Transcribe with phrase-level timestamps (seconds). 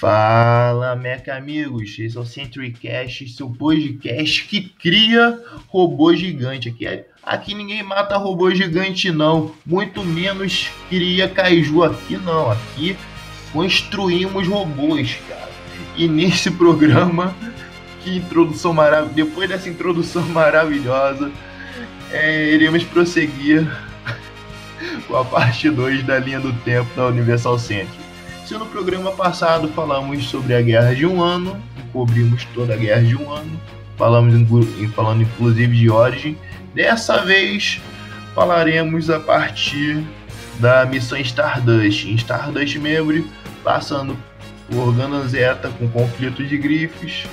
[0.00, 5.38] Fala, Meca amigos, esse é o CenturyCast, seu podcast que cria
[5.68, 6.70] robô gigante.
[6.70, 12.50] Aqui, aqui ninguém mata robô gigante não, muito menos cria kaiju aqui não.
[12.50, 12.96] Aqui
[13.52, 15.50] construímos robôs, cara.
[15.94, 17.36] E nesse programa,
[18.02, 21.30] que introdução maravilhosa, depois dessa introdução maravilhosa,
[22.10, 23.70] é, iremos prosseguir
[25.06, 27.99] com a parte 2 da linha do tempo da Universal Century.
[28.50, 31.56] Se no programa passado falamos sobre a Guerra de um Ano,
[31.92, 33.60] cobrimos toda a Guerra de um Ano,
[33.96, 34.34] falamos
[34.92, 36.36] falando inclusive de Origin,
[36.74, 37.80] dessa vez
[38.34, 40.04] falaremos a partir
[40.58, 42.08] da missão Stardust.
[42.08, 43.24] Em Stardust Memory,
[43.62, 44.16] passando
[44.68, 47.28] por Gundam Zeta com conflito de grifes,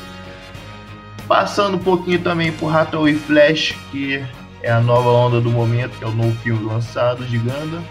[1.27, 4.23] passando um pouquinho também por Hathaway Flash, que
[4.61, 7.83] é a nova onda do momento, que é o novo filme lançado de Gundam,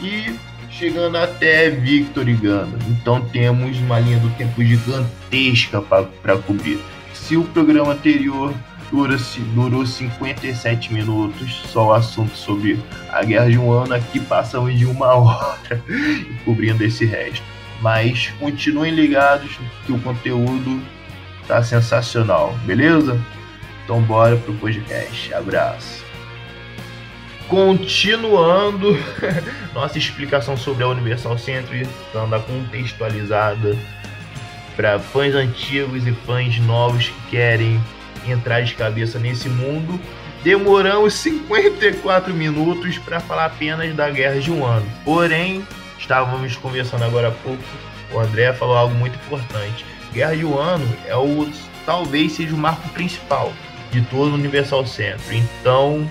[0.00, 0.38] e
[0.70, 2.78] chegando até Victor e Ganda.
[2.88, 6.78] Então temos uma linha do tempo gigantesca para cobrir.
[7.12, 8.54] Se o programa anterior
[8.90, 9.16] dura
[9.54, 12.78] durou 57 minutos, só o assunto sobre
[13.10, 15.82] a guerra de um ano, aqui passamos de uma hora
[16.44, 17.44] cobrindo esse resto.
[17.80, 20.82] Mas continuem ligados que o conteúdo
[21.46, 23.18] tá sensacional, beleza?
[23.84, 25.32] Então bora pro podcast.
[25.32, 26.09] Abraço.
[27.50, 28.96] Continuando
[29.74, 31.84] nossa explicação sobre a Universal Century,
[32.14, 33.76] dando a contextualizada
[34.76, 37.80] para fãs antigos e fãs novos que querem
[38.24, 40.00] entrar de cabeça nesse mundo.
[40.44, 44.86] Demoramos 54 minutos para falar apenas da Guerra de um Ano.
[45.04, 45.66] Porém,
[45.98, 47.62] estávamos conversando agora há pouco,
[48.12, 49.84] o André falou algo muito importante.
[50.12, 51.50] Guerra de um Ano é o
[51.84, 53.52] talvez seja o marco principal
[53.90, 55.38] de todo o Universal Century.
[55.38, 56.08] Então,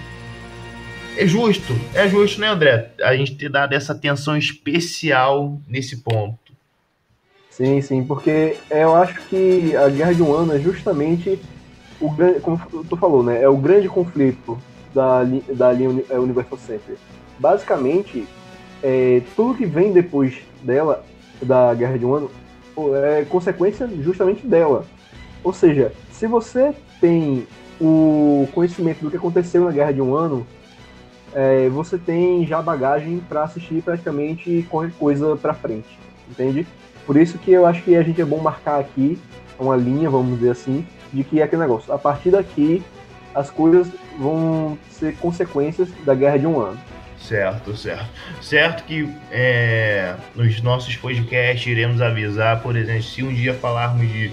[1.18, 2.92] é justo, é justo, né, André?
[3.02, 6.54] A gente ter dado essa atenção especial nesse ponto.
[7.50, 11.40] Sim, sim, porque eu acho que a Guerra de um Ano é justamente
[12.00, 12.58] o grande, como
[12.90, 13.42] tu falou, né?
[13.42, 14.58] É o grande conflito
[14.94, 15.24] da,
[15.54, 16.98] da linha é, Universal Century.
[17.38, 18.26] Basicamente,
[18.82, 21.04] é, tudo que vem depois dela,
[21.42, 22.32] da Guerra de um Ano,
[23.04, 24.86] é consequência justamente dela.
[25.44, 27.46] Ou seja, se você tem
[27.80, 30.46] o conhecimento do que aconteceu na Guerra de um Ano,
[31.34, 36.66] é, você tem já bagagem para assistir praticamente qualquer coisa para frente, entende?
[37.06, 39.20] Por isso que eu acho que a gente é bom marcar aqui
[39.60, 41.92] uma linha, vamos dizer assim, de que é aquele negócio.
[41.92, 42.84] A partir daqui,
[43.34, 43.88] as coisas
[44.18, 46.80] vão ser consequências da guerra de um ano.
[47.20, 48.06] Certo, certo.
[48.42, 54.32] Certo que é, nos nossos podcasts iremos avisar, por exemplo, se um dia falarmos de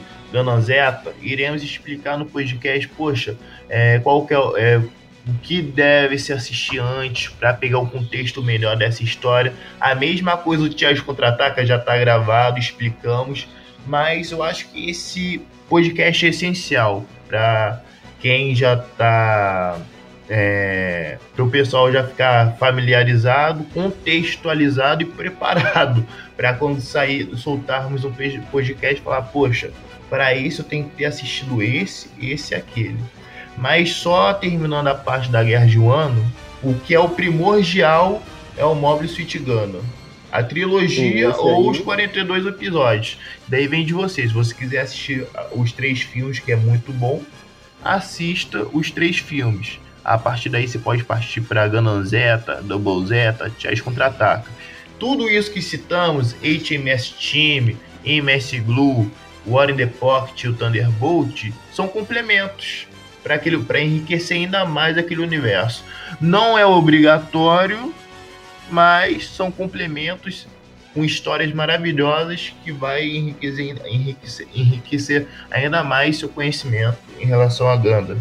[0.60, 3.36] Zeta, iremos explicar no podcast, poxa,
[3.68, 4.82] é, qual que é, é
[5.26, 9.52] o que deve se assistir antes para pegar o contexto melhor dessa história.
[9.80, 13.48] A mesma coisa do Tiago Contra-Ataca já está gravado, explicamos,
[13.86, 17.82] mas eu acho que esse podcast é essencial para
[18.20, 19.78] quem já está.
[20.28, 26.04] É, para o pessoal já ficar familiarizado, contextualizado e preparado
[26.36, 28.12] para quando sair, soltarmos um
[28.50, 29.70] podcast falar, poxa,
[30.10, 32.98] para isso eu tenho que ter assistido esse, esse e aquele.
[33.56, 36.24] Mas só terminando a parte da Guerra de um Ano,
[36.62, 38.22] o que é o primordial
[38.56, 39.82] é o Mobile Suit Gundam.
[40.30, 43.18] A trilogia Sim, ou os 42 episódios.
[43.48, 44.26] Daí vem de você.
[44.26, 47.22] Se você quiser assistir os três filmes, que é muito bom,
[47.82, 49.78] assista os três filmes.
[50.04, 54.50] A partir daí você pode partir para Gundam Zeta, Double Zeta, Chaz Contra-Ataca.
[54.98, 59.10] Tudo isso que citamos, HMS Team, MS Glue,
[59.46, 62.86] War in the Pocket e o Thunderbolt, são complementos
[63.26, 65.84] para aquele para enriquecer ainda mais aquele universo.
[66.20, 67.92] Não é obrigatório,
[68.70, 70.46] mas são complementos
[70.94, 77.76] com histórias maravilhosas que vai enriquecer, enriquecer, enriquecer ainda mais seu conhecimento em relação a
[77.76, 78.16] Ganda.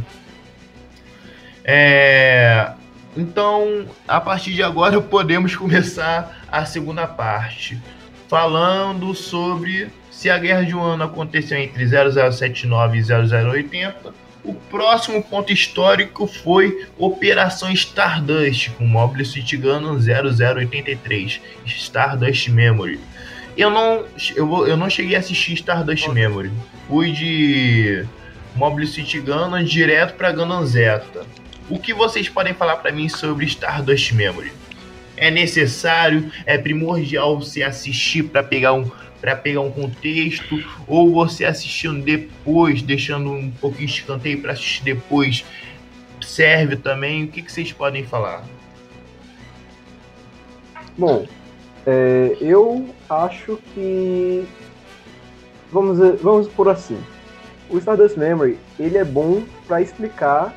[1.63, 2.71] É,
[3.15, 7.79] então, a partir de agora podemos começar a segunda parte,
[8.27, 15.23] falando sobre se a Guerra de um Ano aconteceu entre 0079 e 0080 o próximo
[15.23, 22.99] ponto histórico foi Operação Stardust, com Mobile Suit Gundam 0083, Stardust Memory.
[23.57, 24.05] Eu não,
[24.35, 26.51] eu, vou, eu não cheguei a assistir Stardust Memory.
[26.87, 28.05] Fui de
[28.55, 31.25] Mobile Suit Gundam direto para Gundam Zeta.
[31.69, 34.51] O que vocês podem falar para mim sobre Stardust Memory?
[35.17, 38.91] É necessário, é primordial você assistir para pegar um
[39.25, 44.83] para pegar um contexto, ou você assistindo depois, deixando um pouquinho de escanteio para assistir
[44.83, 45.43] depois,
[46.21, 47.23] serve também?
[47.23, 48.43] O que, que vocês podem falar?
[50.95, 51.25] Bom,
[51.87, 54.45] é, eu acho que
[55.71, 56.99] vamos, vamos por assim.
[57.67, 60.55] O Stardust Memory, ele é bom para explicar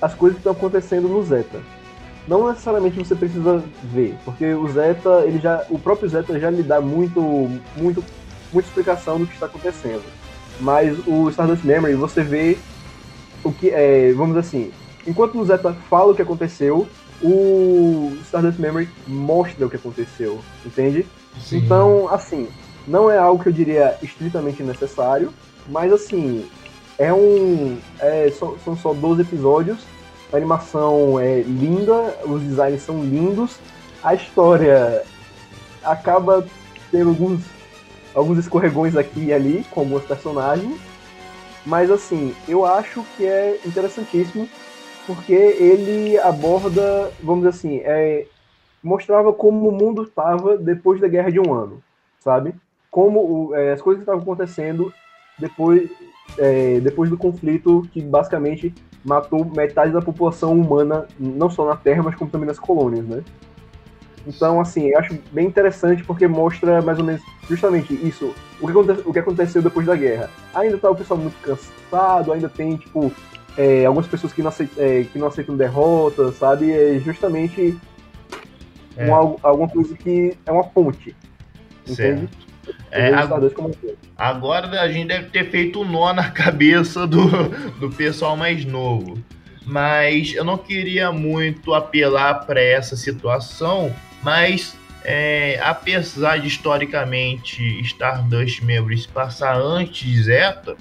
[0.00, 1.60] as coisas que estão acontecendo no Zeta.
[2.26, 6.62] Não necessariamente você precisa ver, porque o Zeta, ele já, o próprio Zeta já lhe
[6.62, 7.20] dá muito,
[7.76, 8.04] muito,
[8.52, 10.02] muita explicação do que está acontecendo.
[10.60, 12.58] Mas o Stardust Memory, você vê
[13.44, 14.72] o que é, vamos assim,
[15.06, 16.88] enquanto o Zeta fala o que aconteceu,
[17.22, 21.06] o Stardust Memory mostra o que aconteceu, entende?
[21.40, 21.58] Sim.
[21.58, 22.48] Então, assim,
[22.86, 25.32] não é algo que eu diria estritamente necessário,
[25.68, 26.46] mas assim,
[26.98, 27.78] é um.
[27.98, 29.78] É, são, são só 12 episódios,
[30.32, 33.58] a animação é linda, os designs são lindos,
[34.02, 35.02] a história
[35.82, 36.46] acaba
[36.90, 37.44] tendo alguns,
[38.14, 40.80] alguns escorregões aqui e ali com alguns personagens,
[41.64, 44.48] mas assim, eu acho que é interessantíssimo
[45.06, 48.26] porque ele aborda, vamos dizer assim, é,
[48.82, 51.82] mostrava como o mundo estava depois da Guerra de um Ano,
[52.18, 52.54] sabe?
[52.90, 54.92] Como é, as coisas estavam acontecendo
[55.38, 55.88] depois,
[56.38, 58.74] é, depois do conflito que basicamente
[59.06, 63.22] matou metade da população humana, não só na Terra, mas como também nas colônias, né?
[64.26, 69.08] Então, assim, eu acho bem interessante porque mostra mais ou menos justamente isso, o que,
[69.08, 70.28] o que aconteceu depois da guerra.
[70.52, 73.12] Ainda tá o pessoal muito cansado, ainda tem, tipo,
[73.56, 76.72] é, algumas pessoas que não, aceitam, é, que não aceitam derrota, sabe?
[76.72, 77.78] É justamente
[78.96, 79.10] é.
[79.10, 81.14] Um, alguma coisa que é uma ponte.
[81.86, 82.28] Entende?
[82.90, 83.12] É,
[84.16, 87.26] agora a gente deve ter feito um nó na cabeça do,
[87.78, 89.18] do pessoal mais novo.
[89.64, 93.92] Mas eu não queria muito apelar para essa situação,
[94.22, 100.76] mas é, apesar de historicamente Stardust Memories passar antes de Zeta,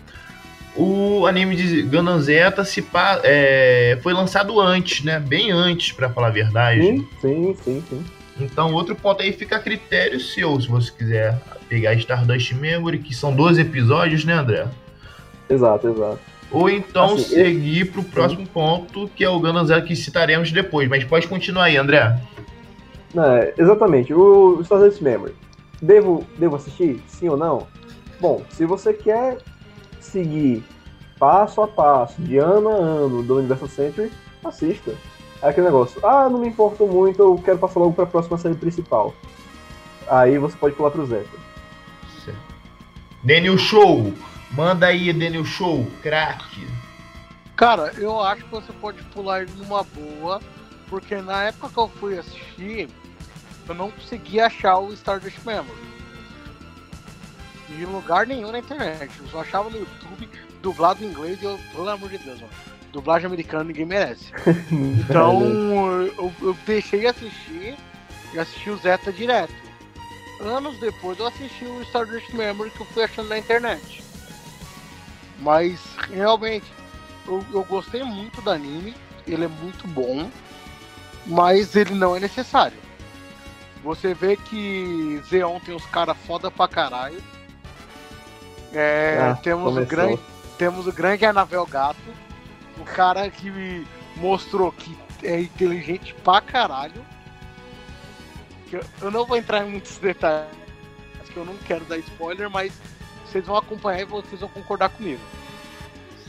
[0.76, 2.86] o anime de Gundam Zeta se,
[3.24, 5.20] é, foi lançado antes, né?
[5.20, 6.82] Bem antes, para falar a verdade.
[6.82, 8.06] Sim, sim, sim, sim.
[8.40, 13.14] Então, outro ponto aí fica a critério seu, se você quiser pegar Stardust Memory, que
[13.14, 14.68] são 12 episódios, né, André?
[15.50, 16.20] Exato, exato.
[16.52, 17.92] Ou então assim, seguir eu...
[17.92, 20.88] para o próximo ponto, que é o Gundam Zero, que citaremos depois.
[20.90, 22.20] Mas pode continuar aí, André.
[23.18, 24.14] É, exatamente.
[24.14, 25.34] O Stardust Memory.
[25.82, 27.02] Devo, devo assistir?
[27.08, 27.68] Sim ou não?
[28.20, 29.38] Bom, se você quer
[30.00, 30.64] seguir
[31.20, 34.12] passo a passo, de ano a ano, do Universal Century,
[34.44, 34.94] assista.
[35.42, 38.38] É aquele negócio, ah, não me importo muito, eu quero passar logo para a próxima
[38.38, 39.14] série principal.
[40.08, 41.38] Aí você pode pular pro Zeta.
[43.26, 44.14] Daniel Show!
[44.52, 46.68] Manda aí, Daniel Show, craque.
[47.56, 50.40] Cara, eu acho que você pode pular ele numa boa,
[50.88, 52.88] porque na época que eu fui assistir,
[53.68, 55.96] eu não conseguia achar o Stardust Memory.
[57.72, 59.12] Em lugar nenhum na internet.
[59.20, 60.30] Eu só achava no YouTube
[60.62, 62.54] dublado em inglês e eu, pelo amor de Deus, mano.
[62.94, 64.32] Dublagem americana ninguém merece.
[64.72, 65.42] então
[66.04, 67.76] eu, eu deixei assistir
[68.36, 69.65] e assisti o Zeta direto
[70.40, 74.04] anos depois eu assisti o Stardust Memory que eu fui achando na internet.
[75.40, 75.80] Mas
[76.10, 76.66] realmente
[77.28, 78.96] eu, eu gostei muito do anime,
[79.28, 80.30] ele é muito bom,
[81.26, 82.78] mas ele não é necessário.
[83.84, 87.22] Você vê que Zeon tem os caras foda pra caralho.
[88.74, 90.20] É, ah, temos, o grande,
[90.58, 92.00] temos o grande Anavel Gato,
[92.78, 93.86] o cara que
[94.18, 97.06] mostrou que é inteligente pra caralho
[98.76, 100.50] que eu, eu não vou entrar em muitos detalhes,
[101.32, 102.78] que eu não quero dar spoiler, mas
[103.26, 105.22] vocês vão acompanhar e vocês vão concordar comigo.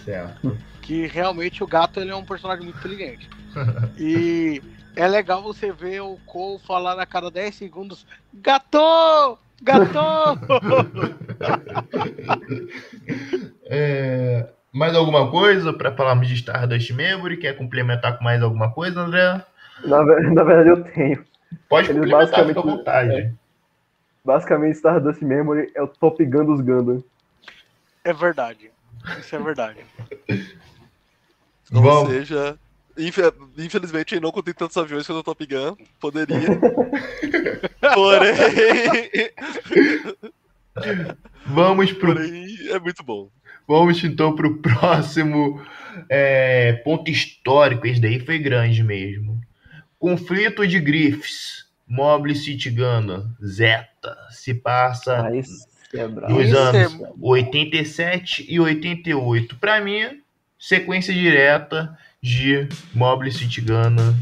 [0.05, 0.57] Certo.
[0.83, 3.29] Que realmente o gato ele é um personagem muito inteligente.
[3.99, 4.63] e
[4.95, 9.39] é legal você ver o Cole falar a cada 10 segundos: Gato!
[9.63, 9.99] Gato!
[13.65, 17.39] é, mais alguma coisa para falarmos de Stardust Memory?
[17.39, 19.43] Quer complementar com mais alguma coisa, André?
[19.85, 21.25] Na, na verdade, eu tenho.
[21.69, 23.15] Pode Eles basicamente, à vontade.
[23.15, 23.33] É,
[24.25, 27.03] basicamente, Stardust Memory é o Top Gun dos Gundam.
[28.05, 28.71] É verdade.
[29.19, 29.81] Isso é verdade.
[31.75, 32.07] Ou Bom.
[32.07, 32.57] seja,
[33.57, 35.77] infelizmente eu não contei tantos aviões quanto o Top Gun.
[35.99, 36.39] Poderia.
[37.95, 38.35] Porém.
[41.47, 42.15] Vamos pro.
[42.15, 43.29] Porém, é muito bom.
[43.67, 45.61] Vamos então pro próximo
[46.09, 47.87] é, ponto histórico.
[47.87, 49.41] Esse daí foi grande mesmo.
[50.07, 57.11] Conflito de Griffiths, Mobile City Gunner, Zeta, se passa ah, é nos anos é...
[57.21, 59.57] 87 e 88.
[59.57, 60.21] Para mim,
[60.57, 64.15] sequência direta de Mobile City Gunner,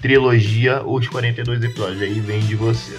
[0.00, 2.02] trilogia, os 42 episódios.
[2.02, 2.96] Aí vem de você.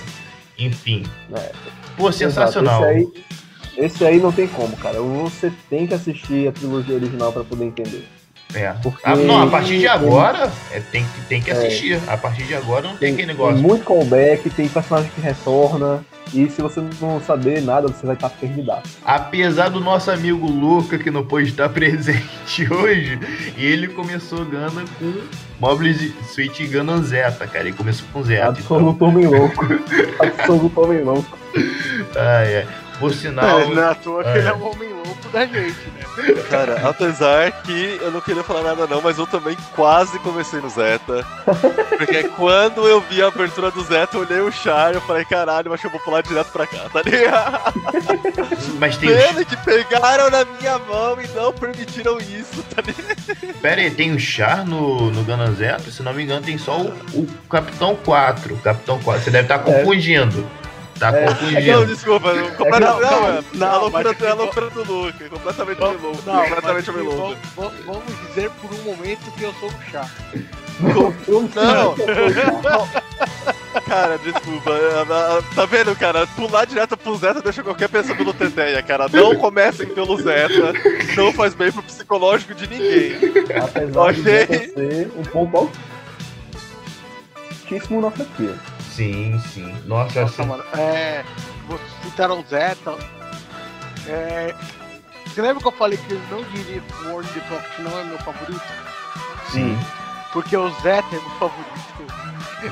[0.60, 1.04] Enfim.
[1.34, 1.54] É.
[1.96, 2.84] Pô, sensacional.
[2.84, 5.00] Esse aí, esse aí não tem como, cara.
[5.02, 8.06] Você tem que assistir a trilogia original para poder entender.
[8.54, 8.74] É.
[8.82, 9.02] Porque...
[9.04, 11.94] Ah, não, a partir de agora é, tem, tem que assistir.
[11.94, 12.14] É.
[12.14, 13.56] A partir de agora não tem, tem aquele negócio.
[13.56, 16.04] Tem muito callback, tem personagem que retorna.
[16.34, 18.74] E se você não saber nada, você vai estar perdido.
[19.06, 23.20] Apesar do nosso amigo Luca, que não pôde estar presente hoje,
[23.58, 25.14] ele começou Gana com
[25.60, 27.68] Mobile Suite Gundam Zeta, cara.
[27.68, 28.48] Ele começou com Zeta.
[28.48, 29.08] Absoluto então...
[29.08, 29.66] homem louco.
[30.20, 31.38] Absoluto homem louco.
[32.16, 32.66] Ah, é.
[33.00, 33.62] Por sinal.
[33.62, 35.58] É, não é à toa que ele é um homem louco da gente,
[35.96, 35.97] né?
[36.50, 40.70] Cara, apesar que eu não queria falar nada não, mas eu também quase comecei no
[40.70, 41.26] Zeta.
[41.98, 45.26] Porque quando eu vi a abertura do Zeta, eu olhei o Char e eu falei,
[45.26, 47.74] caralho, mas eu vou pular direto pra cá, tá ligado?
[48.80, 53.56] Mas tem Pena que pegaram na minha mão e não permitiram isso, tá ligado?
[53.62, 55.92] Pera aí, tem o Char no, no Gunna Zeta?
[55.92, 58.54] Se não me engano, tem só o, o Capitão 4.
[58.54, 59.80] O Capitão 4, você deve estar tá é.
[59.80, 60.48] confundindo.
[60.64, 60.67] É.
[61.00, 61.72] Tá é, confundindo.
[61.72, 62.34] Não, desculpa.
[62.34, 65.30] Não, completamente, não, não, não, não, a loucura, é a loucura do Luke.
[65.30, 66.24] Completamente vamos, louco.
[66.26, 67.38] Não, completamente homem louco.
[67.56, 70.10] Vamos dizer por um momento que eu sou o chá.
[70.80, 71.12] Não,
[73.86, 74.72] Cara, desculpa.
[75.56, 76.28] Tá vendo, cara?
[76.28, 79.08] Pular direto pro Zeta deixa qualquer pessoa pelo Teteia, cara.
[79.12, 80.74] Não comecem pelo Zeta.
[81.16, 83.14] Não faz bem pro psicológico de ninguém.
[83.60, 84.46] Apesar okay?
[84.46, 85.72] de ser um ponto
[87.66, 88.54] altíssimo na franquia.
[88.98, 89.76] Sim, sim.
[89.86, 90.50] Nossa, Nossa assim...
[90.50, 90.64] mano.
[90.76, 91.24] É.
[91.68, 92.98] Vocês citaram Zeta.
[94.08, 94.56] É.
[95.24, 98.00] Você lembra que eu falei que eu não diria que o World of Pocket não
[98.00, 98.60] é meu favorito?
[99.52, 99.78] Sim.
[100.34, 101.78] Porque o Zeta é meu favorito.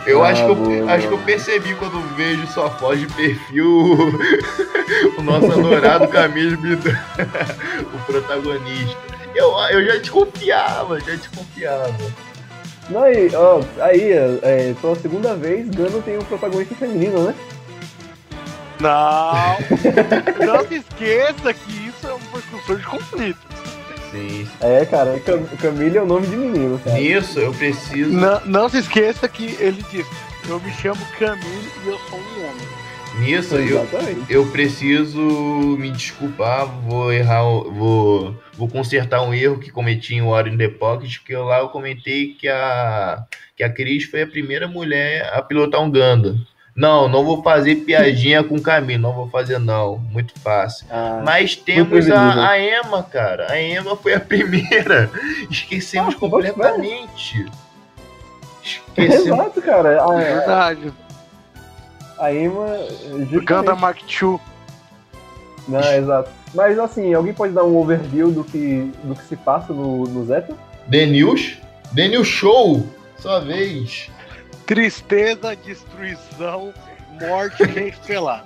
[0.08, 3.70] Eu ah, acho, que eu, acho que eu percebi quando vejo sua foto de perfil
[5.20, 6.58] o nosso adorado Camilo
[7.94, 8.98] o protagonista.
[9.36, 12.25] Eu, eu já desconfiava, já desconfiava.
[12.90, 17.36] Não, aí, ó, aí, é, pela segunda vez, Gano tem um protagonista feminino, né?
[18.80, 19.58] Não!
[20.46, 23.40] não se esqueça que isso é um precursor de conflito.
[24.12, 24.48] Sim.
[24.62, 27.00] É, cara, Cam Camille é o nome de menino, cara.
[27.00, 28.12] Isso, eu preciso.
[28.12, 30.10] Não, não se esqueça que ele disse:
[30.48, 32.85] Eu me chamo Camille e eu sou um homem.
[33.20, 33.88] Nisso, eu,
[34.30, 40.48] eu preciso me desculpar, vou errar, vou, vou consertar um erro que cometi em War
[40.48, 43.24] in the Pocket, que eu, lá eu comentei que a,
[43.56, 46.36] que a Cris foi a primeira mulher a pilotar um Ganda.
[46.76, 50.86] Não, não vou fazer piadinha com o Camilo, não vou fazer não, muito fácil.
[50.92, 55.10] Ah, Mas temos a, a Emma, cara, a Emma foi a primeira,
[55.50, 57.46] esquecemos ah, completamente.
[58.62, 59.26] Esquecemos.
[59.26, 60.04] Exato, cara.
[60.04, 60.94] Ah, é verdade.
[62.18, 62.66] A Emma.
[63.44, 64.40] Ganda Mark II.
[65.68, 66.30] Não, exato.
[66.54, 70.26] Mas assim, alguém pode dar um overview do que, do que se passa no, no
[70.26, 70.56] Zeta?
[70.90, 71.58] The News?
[71.94, 72.88] The News Show!
[73.18, 74.10] Sua vez!
[74.66, 76.74] Tristeza, destruição,
[77.20, 77.64] morte
[78.06, 78.46] pelada.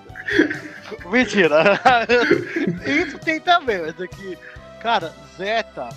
[1.05, 1.79] Mentira!
[2.85, 4.37] Isso tem também, mas aqui.
[4.81, 5.89] Cara, Zeta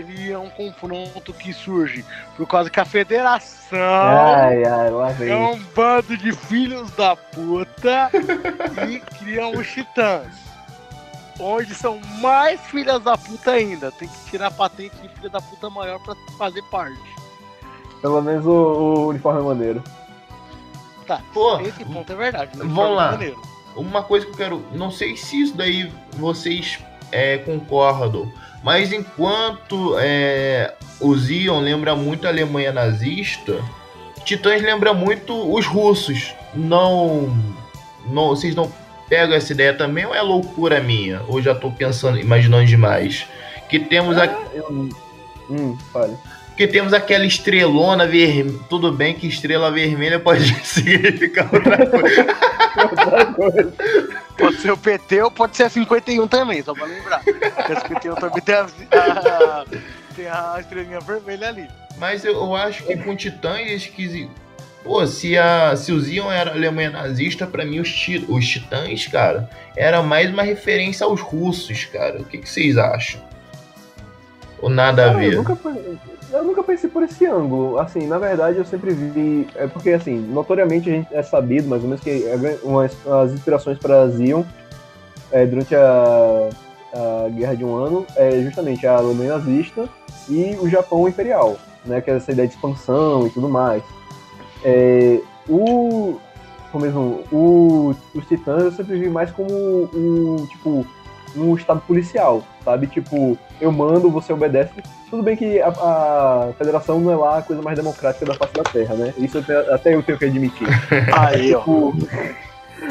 [0.00, 2.04] ele é um confronto que surge
[2.36, 8.10] por causa que a federação ai, ai, é um bando de filhos da puta
[8.88, 10.46] e criam os titãs.
[11.38, 13.92] Onde são mais filhas da puta ainda.
[13.92, 16.98] Tem que tirar a patente de filha da puta maior pra fazer parte.
[18.00, 19.84] Pelo menos o, o uniforme é maneiro.
[21.06, 22.56] Tá, Pô, esse ponto é verdade.
[22.56, 23.10] Vamos é lá.
[23.12, 23.42] Maneiro.
[23.76, 24.64] Uma coisa que eu quero.
[24.72, 26.78] Não sei se isso daí vocês
[27.12, 28.32] é, concordam
[28.66, 33.62] mas enquanto é, o Zion lembra muito a Alemanha nazista,
[34.24, 36.34] Titãs lembra muito os russos.
[36.52, 37.32] Não,
[38.08, 38.68] não, vocês não
[39.08, 41.22] pegam essa ideia também ou é loucura minha?
[41.28, 43.28] Ou já estou pensando, imaginando demais?
[43.68, 44.18] Que temos.
[44.18, 44.88] Ah, eu...
[45.48, 46.16] Hum, fale.
[46.56, 48.58] Que temos aquela estrelona vermelha.
[48.68, 52.26] Tudo bem que estrela vermelha pode significar outra coisa.
[52.76, 53.72] outra coisa.
[54.36, 57.22] Pode ser o PT ou pode ser a 51 também, só pra lembrar.
[57.22, 59.64] Porque a 51 também tem a, a,
[60.14, 61.68] tem a estrelinha vermelha ali.
[61.98, 64.28] Mas eu, eu acho que com Titãs que.
[64.84, 67.90] Pô, se, a, se o Zion era Alemanha nazista, pra mim os,
[68.28, 72.20] os Titãs, cara, era mais uma referência aos russos, cara.
[72.20, 73.20] O que, que vocês acham?
[74.60, 75.32] Ou nada a ver?
[75.32, 75.58] Eu nunca,
[76.32, 77.78] eu nunca pensei por esse ângulo.
[77.78, 79.46] Assim, na verdade, eu sempre vi.
[79.54, 82.24] É porque, assim, notoriamente a gente é sabido, mais ou menos, que
[82.62, 84.42] umas, as inspirações para Zion
[85.30, 86.48] é, durante a,
[86.92, 89.88] a Guerra de um Ano é justamente a Alemanha nazista
[90.28, 92.00] e o Japão imperial, né?
[92.00, 93.82] Que é essa ideia de expansão e tudo mais.
[94.64, 96.18] É, o,
[96.72, 100.86] como mesmo, o, os Titãs eu sempre vi mais como um, tipo,
[101.36, 102.86] um estado policial, sabe?
[102.86, 104.72] Tipo, eu mando, você obedece.
[105.10, 108.54] Tudo bem que a, a, federação não é lá a coisa mais democrática da face
[108.54, 109.14] da Terra, né?
[109.18, 110.66] Isso eu até eu tenho que admitir.
[111.16, 111.94] Aí, tipo,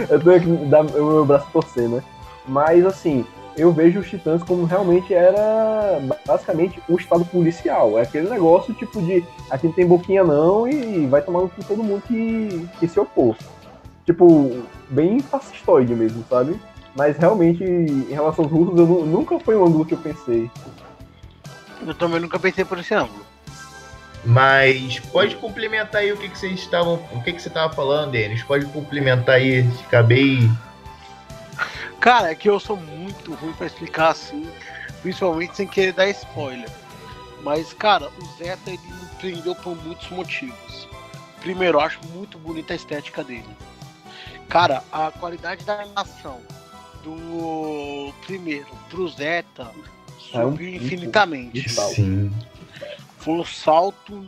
[0.09, 2.01] eu tenho que dar o meu braço torcer, né?
[2.47, 3.25] Mas, assim,
[3.57, 7.97] eu vejo os Titãs como realmente era basicamente um estado policial.
[7.97, 11.83] É aquele negócio tipo de aqui não tem boquinha não e vai tomar com todo
[11.83, 13.35] mundo que, que se opor.
[14.05, 16.59] Tipo, bem fascistoide mesmo, sabe?
[16.95, 20.49] Mas realmente, em relação aos russos, eu nunca foi um ângulo que eu pensei.
[21.85, 23.25] Eu também nunca pensei por esse ângulo.
[24.23, 26.95] Mas pode complementar aí o que, que vocês estavam.
[27.11, 28.41] O que, que você estava falando, Denis?
[28.43, 29.69] Pode complementar aí.
[29.85, 30.49] Acabei.
[31.99, 34.49] Cara, é que eu sou muito ruim para explicar assim,
[35.01, 36.69] principalmente sem querer dar spoiler.
[37.43, 40.87] Mas, cara, o Zeta ele me prendeu por muitos motivos.
[41.41, 43.45] Primeiro, eu acho muito bonita a estética dele.
[44.49, 46.39] Cara, a qualidade da animação
[47.05, 49.71] do primeiro pro Zeta
[50.17, 51.69] subiu é um infinitamente.
[51.69, 52.31] Sim.
[53.19, 54.25] Foi um salto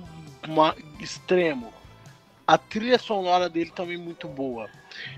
[0.47, 1.73] uma, extremo.
[2.45, 4.69] A trilha sonora dele também muito boa.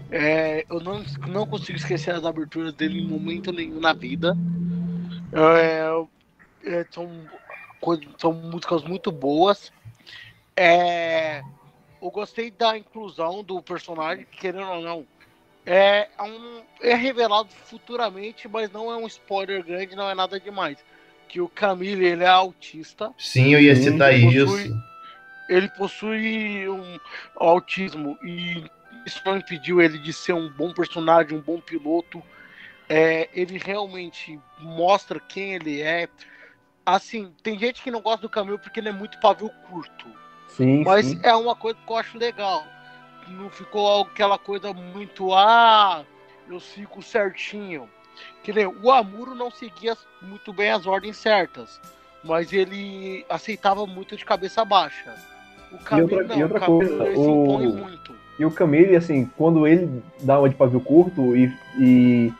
[0.09, 4.35] É, eu não, não consigo esquecer as aberturas dele em momento nenhum na vida.
[5.31, 7.11] É, é, são,
[8.17, 9.71] são músicas muito boas.
[10.55, 11.41] É,
[12.01, 15.05] eu gostei da inclusão do personagem, querendo ou não.
[15.71, 20.39] É, é, um, é revelado futuramente, mas não é um spoiler grande, não é nada
[20.39, 20.79] demais.
[21.27, 23.13] Que o Camille ele é autista.
[23.19, 24.47] Sim, eu ia citar ele isso.
[24.47, 24.73] Possui,
[25.47, 26.99] ele possui um
[27.35, 28.65] autismo e
[29.05, 32.23] isso não impediu ele de ser um bom personagem, um bom piloto.
[32.89, 36.09] É, ele realmente mostra quem ele é.
[36.83, 40.07] Assim, tem gente que não gosta do Camille porque ele é muito pavio curto.
[40.47, 41.19] Sim, mas sim.
[41.21, 42.65] é uma coisa que eu acho legal.
[43.37, 46.03] Não ficou aquela coisa muito, ah,
[46.49, 47.87] eu fico certinho.
[48.43, 51.79] Que nem o Amuro não seguia muito bem as ordens certas,
[52.23, 55.15] mas ele aceitava muito de cabeça baixa.
[55.71, 58.15] O Camille, outra- não, e outra o Camille, coisa, se o- impõe muito.
[58.39, 62.33] E o Camille, assim, quando ele dá uma de pavio curto e, e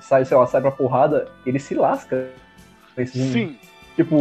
[0.00, 2.28] sai, sei lá, sai pra porrada, ele se lasca.
[2.96, 3.58] Esse- Sim,
[3.96, 4.16] Tipo,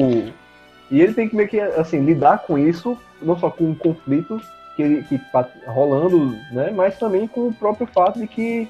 [0.91, 4.39] e ele tem que meio que, assim, lidar com isso, não só com o conflito
[4.75, 8.67] que que tá rolando, né, mas também com o próprio fato de que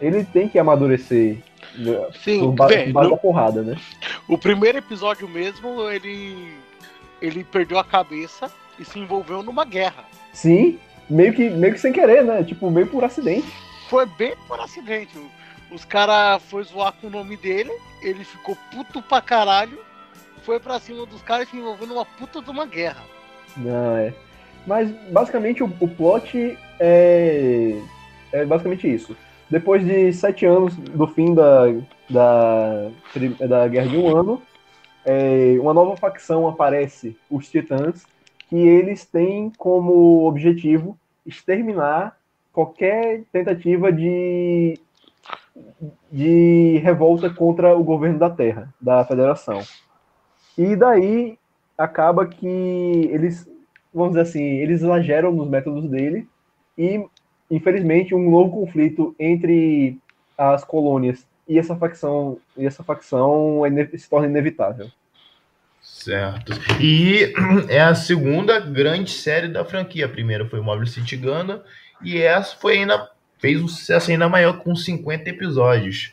[0.00, 1.38] ele tem que amadurecer
[1.76, 2.40] né, sim.
[2.40, 3.76] por base no- da porrada, né?
[4.28, 6.54] o primeiro episódio mesmo, ele,
[7.20, 10.04] ele perdeu a cabeça e se envolveu numa guerra.
[10.32, 10.78] Sim,
[11.08, 12.42] meio que, meio que sem querer, né?
[12.44, 13.46] Tipo, meio por acidente.
[13.88, 15.16] Foi bem por acidente.
[15.70, 19.78] Os caras foi zoar com o nome dele, ele ficou puto pra caralho,
[20.42, 23.02] foi pra cima dos caras e se envolveu numa puta de uma guerra.
[23.56, 24.12] Não, é.
[24.66, 27.80] Mas basicamente o, o plot é,
[28.32, 29.16] é basicamente isso.
[29.48, 31.66] Depois de sete anos do fim da,
[32.10, 32.90] da,
[33.48, 34.42] da Guerra de um Ano,
[35.04, 38.04] é, uma nova facção aparece, os Titãs,
[38.48, 42.16] que eles têm como objetivo exterminar
[42.52, 44.80] qualquer tentativa de,
[46.10, 49.60] de revolta contra o governo da Terra, da Federação.
[50.56, 51.38] E daí
[51.76, 53.48] acaba que eles,
[53.96, 56.28] vamos dizer assim, eles exageram nos métodos dele
[56.76, 57.02] e,
[57.50, 59.98] infelizmente, um novo conflito entre
[60.36, 64.90] as colônias e essa facção e essa facção é se torna inevitável.
[65.80, 66.52] Certo.
[66.80, 67.32] E
[67.70, 70.04] é a segunda grande série da franquia.
[70.04, 71.62] A primeira foi Mobile City Gundam
[72.02, 76.12] e essa foi ainda fez um sucesso ainda maior com 50 episódios.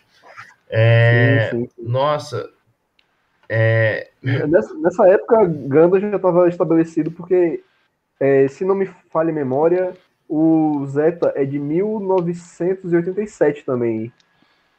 [0.70, 1.70] É, Sim, sim.
[1.78, 2.50] Nossa,
[3.50, 7.62] é, Nessa, nessa época, Gundam já estava estabelecido porque,
[8.24, 9.94] é, se não me falha a memória,
[10.30, 14.14] o Zeta é de 1987 também.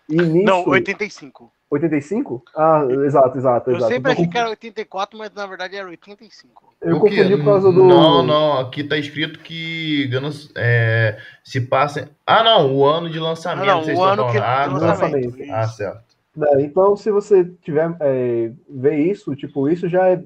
[0.09, 1.53] E nisso, Não, 85.
[1.71, 2.43] 85?
[2.57, 3.93] Ah, exato, exato, Eu exato.
[3.93, 6.75] sempre Então, achei que era 84, mas na verdade era 85.
[6.81, 7.85] Eu confundi por causa do.
[7.85, 12.09] Não, não, aqui tá escrito que Gundam é, se passa.
[12.27, 13.69] Ah, não, o ano de lançamento.
[13.69, 14.39] Ah, não, vocês o estão ano que-.
[14.39, 14.87] Ah, de tá.
[14.87, 15.37] lançamento.
[15.51, 16.15] Ah, certo.
[16.43, 20.23] É, então, se você tiver é, ver isso, tipo, isso já é,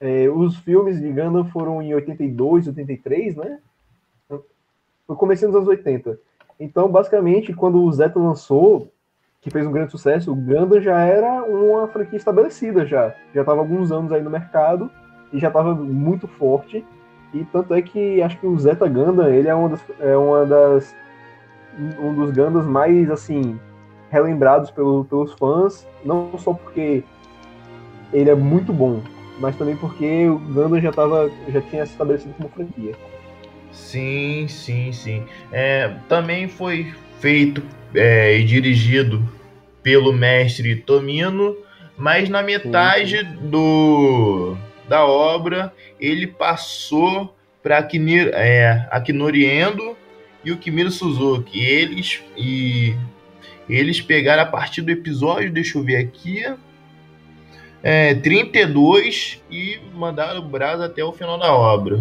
[0.00, 3.58] é, Os filmes de Gundam foram em 82, 83, né?
[5.08, 6.18] No começo dos anos 80.
[6.58, 8.90] Então, basicamente, quando o Zeta lançou,
[9.40, 13.14] que fez um grande sucesso, o Gundam já era uma franquia estabelecida já.
[13.32, 14.90] Já estava alguns anos aí no mercado
[15.32, 16.84] e já estava muito forte.
[17.32, 20.44] E tanto é que acho que o Zeta Gundam, ele é uma das, é uma
[20.46, 20.94] das
[22.00, 23.60] um dos Gundams mais assim
[24.10, 27.04] relembrados pelo- pelos fãs, não só porque
[28.12, 29.00] ele é muito bom,
[29.38, 32.94] mas também porque o Gundam já tava, já tinha se estabelecido como franquia.
[33.72, 35.24] Sim, sim, sim.
[35.52, 37.62] É, também foi feito
[37.94, 39.22] é, e dirigido
[39.82, 41.56] pelo mestre Tomino,
[41.96, 44.56] mas na metade do
[44.88, 49.96] da obra ele passou para Akini- é, Akinori Endo
[50.44, 51.58] e o Kimiro Suzuki.
[51.58, 52.94] Eles e
[53.68, 56.44] Eles pegaram a partir do episódio, deixa eu ver aqui,
[57.82, 62.00] é, 32 e mandaram o Brasa até o final da obra.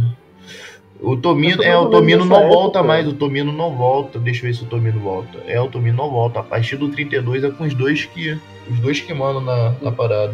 [0.99, 4.17] O Tomino, é, o Tomino não época, volta mais, o Tomino não volta.
[4.17, 5.39] Deixa eu ver se o Tomino volta.
[5.45, 6.39] É, o Tomino não volta.
[6.39, 8.39] A partir do 32 é com os dois que.
[8.69, 10.33] Os dois que mandam na, na parada.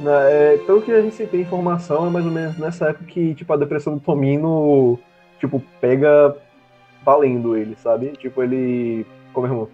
[0.00, 3.34] Na, é, pelo que a gente tem informação, é mais ou menos nessa época que,
[3.34, 4.98] tipo, a depressão do Tomino,
[5.38, 6.34] tipo, pega
[7.04, 8.08] valendo ele, sabe?
[8.18, 9.06] Tipo, ele.
[9.32, 9.68] Como é, irmão?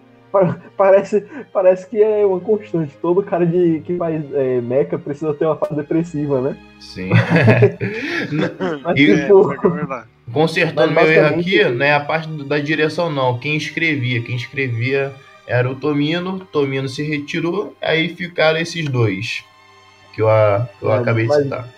[0.75, 2.93] Parece, parece que é uma constante.
[3.01, 6.57] Todo cara de, que faz é, meca precisa ter uma fase depressiva, né?
[6.79, 7.09] Sim.
[8.83, 13.39] Mas, e, tipo, é, consertando meu erro aqui, não é a parte da direção, não.
[13.39, 15.13] Quem escrevia, quem escrevia
[15.47, 19.43] era o Tomino, Tomino se retirou, aí ficaram esses dois
[20.13, 20.27] que eu,
[20.79, 21.69] que eu é, acabei mas, de citar.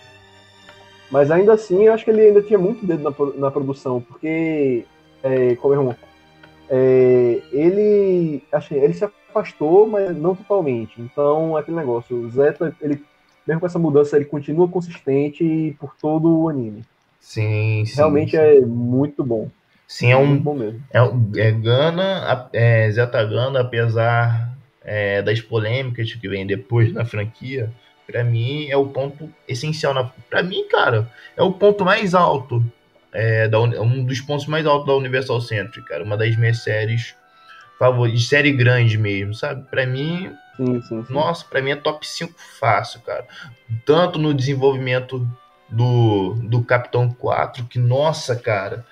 [1.11, 4.85] Mas ainda assim, eu acho que ele ainda tinha muito dedo na, na produção, porque,
[5.23, 5.95] é, como é,
[6.69, 11.01] é, ele, assim, ele se afastou, mas não totalmente.
[11.01, 13.03] Então, aquele negócio, o Zeta, ele,
[13.45, 16.83] mesmo com essa mudança, ele continua consistente por todo o anime.
[17.19, 17.95] Sim, sim.
[17.95, 18.37] Realmente sim.
[18.37, 19.49] é muito bom.
[19.87, 20.25] Sim, é um.
[20.25, 20.81] Muito bom mesmo.
[20.93, 24.53] É, é Gana, é, Zeta Gana, apesar
[24.83, 27.71] é, das polêmicas que vem depois na franquia,
[28.05, 29.93] para mim é o ponto essencial.
[29.93, 32.63] Na, para mim, cara, é o ponto mais alto
[33.17, 36.03] é, da, um dos pontos mais altos da Universal Century, cara.
[36.03, 37.15] Uma das minhas séries
[37.79, 39.67] favoritas, série grande mesmo, sabe?
[39.71, 41.13] Para mim, sim, sim, sim.
[41.13, 43.25] nossa, para mim é top 5 fácil, cara.
[43.83, 45.27] Tanto no desenvolvimento
[45.67, 48.85] do, do Capitão 4, que nossa, cara,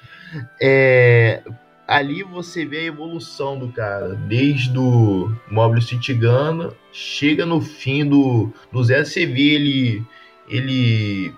[0.59, 1.43] é,
[1.87, 8.03] ali você vê a evolução do cara, desde o Mobile City Gunner, chega no fim
[8.03, 10.03] do, do Zé, você vê ele,
[10.49, 11.31] ele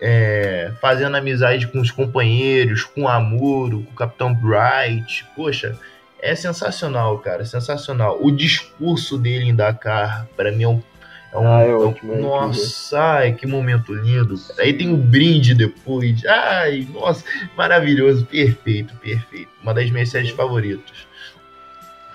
[0.00, 5.26] é, fazendo amizade com os companheiros, com o Amuro, com o Capitão Bright.
[5.34, 5.76] Poxa,
[6.20, 8.18] é sensacional, cara, sensacional.
[8.20, 10.82] O discurso dele em Dakar, para mim, é um.
[11.30, 14.34] É um, ah, é ótimo, é nossa, ai, que momento lindo.
[14.58, 16.24] Aí tem o um brinde depois.
[16.24, 17.22] Ai, nossa,
[17.54, 19.50] maravilhoso, perfeito, perfeito.
[19.62, 21.06] Uma das minhas séries favoritas.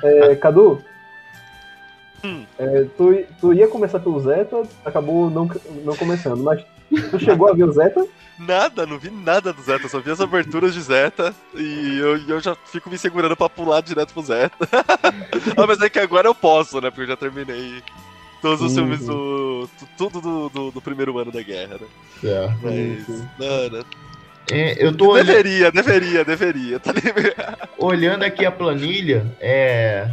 [0.01, 0.83] É, Cadu,
[2.23, 2.43] hum.
[2.57, 5.47] é, tu, tu ia começar pelo Zeta, acabou não,
[5.85, 6.65] não começando, mas
[7.11, 8.05] Tu chegou a ver o Zeta?
[8.37, 12.39] Nada, não vi nada do Zeta, só vi as aberturas de Zeta e eu, eu
[12.39, 14.55] já fico me segurando pra pular direto pro Zeta.
[15.55, 16.89] ah, mas é que agora eu posso, né?
[16.89, 17.81] Porque eu já terminei
[18.41, 18.89] todos os uhum.
[18.89, 19.69] filmes do.
[19.97, 21.87] Tudo do, do, do, primeiro ano da guerra, né?
[22.23, 22.47] É.
[22.61, 23.07] Mas.
[23.07, 23.27] Uhum.
[23.39, 23.85] Não,
[24.51, 26.91] É, eu tô deveria, deveria, deveria, tá
[27.77, 30.09] Olhando aqui a planilha, é.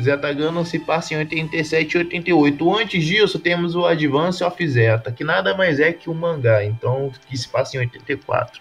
[0.00, 2.78] Zeta Gundam se passa em 87 e 88.
[2.78, 7.12] Antes disso, temos o Advance of Zeta, que nada mais é que um mangá, então
[7.28, 8.60] que se passa em 84.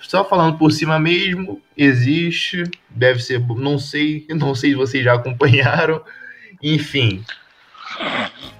[0.00, 5.14] Só falando por cima mesmo, existe, deve ser, não sei, não sei se vocês já
[5.14, 6.02] acompanharam.
[6.62, 7.24] Enfim.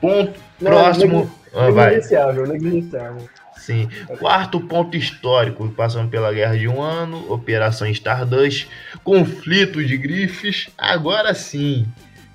[0.01, 1.31] Ponto não, próximo.
[1.55, 3.29] Negligenciável, ah, negligenciável.
[3.57, 3.89] Sim.
[4.19, 8.67] Quarto ponto histórico, passando pela Guerra de um Ano, Operação Stardust,
[9.05, 10.69] conflito de grifes.
[10.79, 11.87] Agora sim,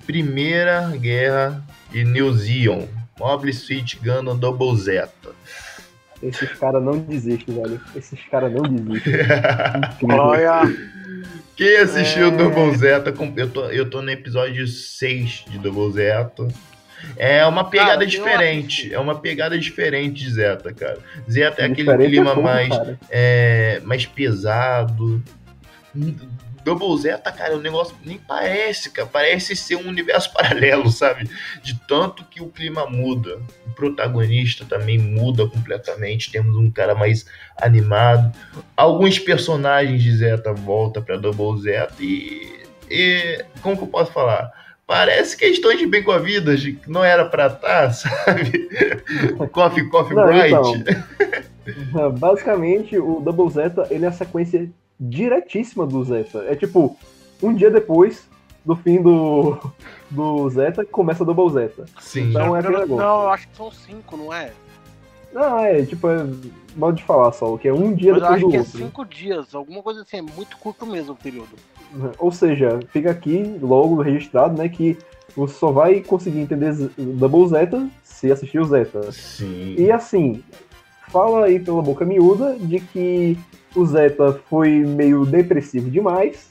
[0.06, 2.86] Primeira Guerra de New Zeon,
[3.18, 5.30] Mobile Suit Gundam Double Zeta.
[6.22, 7.80] Esses caras não desistem, velho.
[7.94, 9.14] Esses caras não desistem.
[10.10, 10.62] Olha.
[11.56, 12.30] Quem assistiu é...
[12.30, 16.48] Double Zeta, eu tô, eu tô no episódio 6 de Double Zeta.
[17.16, 18.92] É uma pegada cara, diferente.
[18.92, 20.98] É uma pegada diferente de Zeta, cara.
[21.30, 22.68] Zeta é aquele clima é bom, mais,
[23.10, 25.22] é, mais pesado.
[26.66, 29.06] Double Zeta, cara, o negócio nem parece, cara.
[29.06, 31.30] Parece ser um universo paralelo, sabe?
[31.62, 33.38] De tanto que o clima muda.
[33.64, 36.32] O protagonista também muda completamente.
[36.32, 37.24] Temos um cara mais
[37.56, 38.36] animado.
[38.76, 43.44] Alguns personagens de Zeta voltam para Double Zeta e, e.
[43.62, 44.50] Como que eu posso falar?
[44.84, 46.52] Parece que estão de bem com a vida,
[46.88, 48.68] não era pra estar, tá, sabe?
[49.52, 50.52] coffee, coffee, não, bright.
[51.66, 56.44] Então, basicamente, o Double Zeta ele é a sequência diretíssima do Zeta.
[56.48, 56.96] É tipo,
[57.42, 58.28] um dia depois
[58.64, 59.58] do fim do,
[60.10, 61.84] do Zeta, começa o Double Zeta.
[62.00, 62.30] Sim.
[62.30, 62.96] Então é aquele negócio.
[62.96, 64.52] Não, eu acho que são cinco, não é?
[65.32, 66.26] Não, é, tipo, é
[66.74, 68.56] mal de falar só, que é um dia Mas depois do outro.
[68.56, 71.50] eu acho que é cinco dias, alguma coisa assim, é muito curto mesmo o período.
[72.18, 74.96] Ou seja, fica aqui logo registrado, né, que
[75.36, 79.12] você só vai conseguir entender Double Zeta se assistir o Zeta.
[79.12, 79.74] Sim.
[79.76, 80.42] E assim,
[81.16, 83.38] fala aí pela boca miúda de que
[83.74, 86.50] o Zeta foi meio depressivo demais.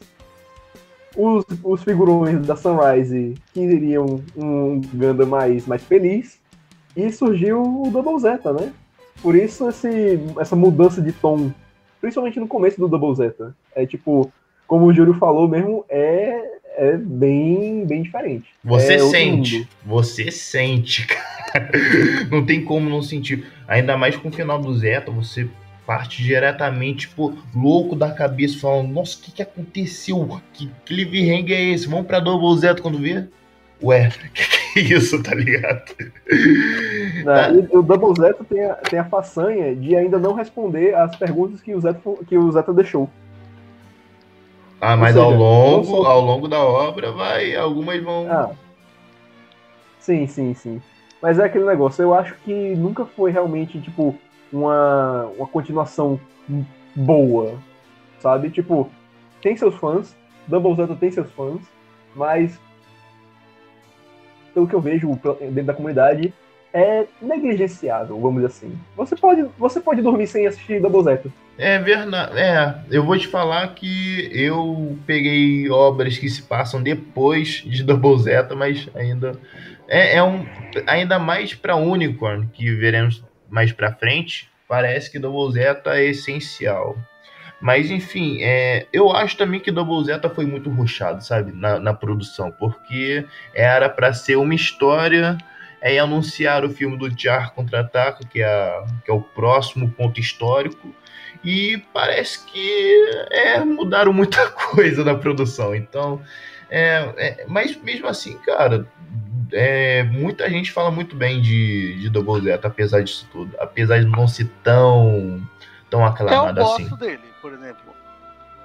[1.15, 6.41] Os, os figurões da Sunrise queriam um Ganda mais, mais feliz.
[6.97, 8.73] E surgiu o Double Zeta, né?
[9.21, 11.51] Por isso esse, essa mudança de tom,
[12.01, 13.55] principalmente no começo do Double Zeta.
[13.75, 14.31] É tipo,
[14.65, 16.41] como o Júlio falou mesmo, é,
[16.77, 18.45] é bem, bem diferente.
[18.63, 21.71] Você é sente, você sente, cara.
[22.29, 23.45] Não tem como não sentir.
[23.67, 25.47] Ainda mais com o final do Zeta, você
[25.85, 30.41] parte diretamente, tipo, louco da cabeça, falando, nossa, o que, que aconteceu?
[30.53, 31.87] Que cliffhanger é esse?
[31.87, 33.25] Vamos pra Double Zeta quando vê?
[33.83, 34.43] Ué, que
[34.75, 35.83] que é isso, tá ligado?
[37.23, 37.51] Tá.
[37.71, 41.73] o Double Zeta tem a, tem a façanha de ainda não responder as perguntas que
[41.73, 43.09] o Zeta, que o Zeta deixou.
[44.85, 46.05] Ah, mas seja, ao longo, só...
[46.05, 48.31] ao longo da obra vai, algumas vão.
[48.31, 48.51] Ah.
[49.99, 50.81] Sim, sim, sim.
[51.21, 54.15] Mas é aquele negócio, eu acho que nunca foi realmente, tipo,
[54.53, 56.19] uma, uma continuação
[56.95, 57.55] boa,
[58.19, 58.51] sabe?
[58.51, 58.89] Tipo,
[59.41, 60.15] tem seus fãs,
[60.47, 61.61] Double Zeta tem seus fãs,
[62.15, 62.59] mas
[64.53, 65.09] pelo que eu vejo
[65.41, 66.33] dentro da comunidade,
[66.71, 68.77] é negligenciável, vamos dizer assim.
[68.95, 71.31] Você pode, você pode dormir sem assistir Double Zeta.
[71.57, 72.37] É verdade.
[72.37, 78.17] É, eu vou te falar que eu peguei obras que se passam depois de Double
[78.19, 79.39] Zeta, mas ainda
[79.87, 80.45] é, é um
[80.85, 84.49] ainda mais para Unicorn que veremos mais para frente.
[84.67, 86.97] Parece que Double Zeta é essencial.
[87.61, 91.93] Mas enfim, é, eu acho também que Double Zeta foi muito ruchado, sabe, na, na
[91.93, 95.37] produção, porque era para ser uma história
[95.81, 100.95] é anunciar o filme do Jar Contra-Ataca, que, é, que é o próximo ponto histórico,
[101.45, 105.75] e parece que é, mudaram muita coisa na produção.
[105.75, 106.21] Então,
[106.69, 108.87] é, é, mas mesmo assim, cara,
[109.51, 113.55] é, muita gente fala muito bem de, de Double Zeta, apesar disso tudo.
[113.59, 115.47] Apesar de não ser tão,
[115.89, 116.83] tão aclamado assim.
[116.83, 117.05] Eu gosto assim.
[117.05, 117.95] dele, por exemplo.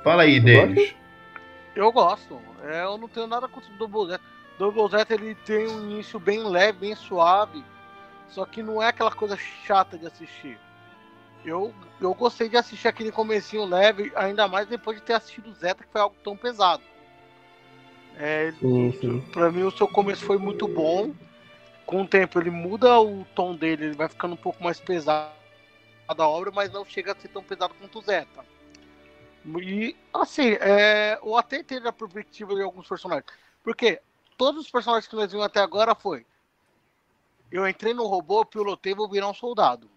[0.03, 0.95] Fala aí, deles.
[1.77, 2.41] Eu gosto.
[2.65, 4.25] É, eu não tenho nada contra o Double Zeta.
[4.59, 7.63] Double Zeta ele tem um início bem leve, bem suave.
[8.29, 10.59] Só que não é aquela coisa chata de assistir.
[11.45, 15.85] Eu, eu gostei de assistir aquele comecinho leve, ainda mais depois de ter assistido Zeta,
[15.85, 16.83] que foi algo tão pesado.
[18.17, 19.21] É, sim, sim.
[19.33, 21.15] Pra mim o seu começo foi muito bom.
[21.87, 25.33] Com o tempo ele muda o tom dele, ele vai ficando um pouco mais pesado
[26.07, 28.45] a obra, mas não chega a ser tão pesado quanto o Zeta.
[29.63, 33.25] E assim, é, eu até entendo a perspectiva de alguns personagens.
[33.63, 34.01] Porque
[34.37, 36.27] todos os personagens que nós vimos até agora foi.
[37.51, 39.91] Eu entrei no robô, pilotei, vou virar um soldado.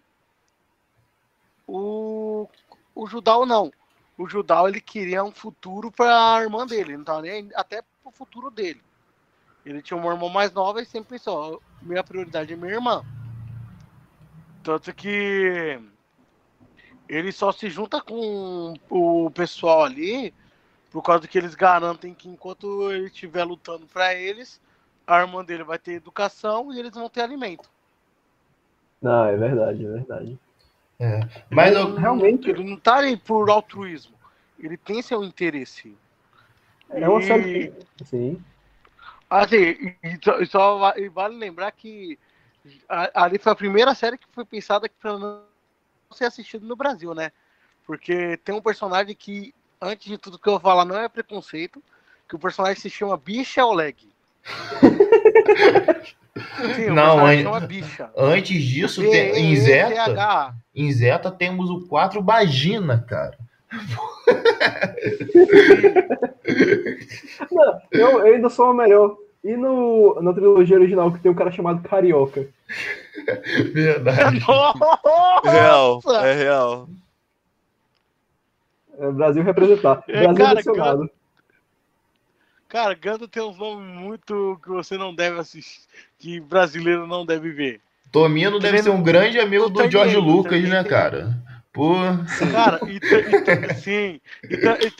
[1.66, 2.48] O,
[2.94, 3.72] o Judal não.
[4.16, 8.50] O Judal ele queria um futuro para a irmã dele, não nem até pro futuro
[8.50, 8.80] dele.
[9.64, 13.04] Ele tinha uma irmã mais nova e sempre pensou, minha prioridade é minha irmã.
[14.62, 15.80] Tanto que
[17.08, 20.32] ele só se junta com o pessoal ali
[20.90, 24.60] por causa que eles garantem que enquanto ele estiver lutando para eles,
[25.04, 27.68] a irmã dele vai ter educação e eles vão ter alimento.
[29.02, 30.38] Não, é verdade, é verdade.
[30.98, 31.20] É.
[31.50, 31.94] Mas eu...
[31.94, 34.14] realmente ele não tá ali por altruísmo.
[34.58, 35.96] Ele tem seu interesse.
[36.90, 37.26] É uma e...
[37.26, 37.72] série.
[38.04, 38.42] Sim.
[39.28, 42.18] Assim, e só, e vale lembrar que
[42.88, 45.42] ali foi a primeira série que foi pensada para não
[46.12, 47.32] ser assistida no Brasil, né?
[47.84, 51.82] Porque tem um personagem que, antes de tudo que eu vou falar, não é preconceito,
[52.28, 54.08] que o personagem se chama Bicha Oleg.
[56.74, 57.34] Sim, não, an...
[58.16, 59.52] antes disso, tem...
[59.52, 63.38] em, Zeta, em Zeta temos o 4 Bagina, cara.
[67.50, 69.16] não, eu, eu, ainda sou o melhor.
[69.44, 72.48] E no, na trilogia original que tem um cara chamado Carioca.
[73.72, 74.40] Verdade.
[74.48, 75.50] Nossa!
[75.50, 76.88] Real, é real.
[78.98, 80.02] É Brasil representar.
[80.08, 81.10] É, Brasil cara,
[82.74, 85.82] Cara, Ganda tem uns nomes muito que você não deve assistir,
[86.24, 87.82] que brasileiro não deve ver.
[88.10, 91.36] Tomino deve ser um grande amigo do George Lucas, né, cara?
[91.70, 91.96] Pô.
[92.50, 94.18] Cara, e, e, sim.
[94.48, 94.54] E,
[94.86, 94.90] e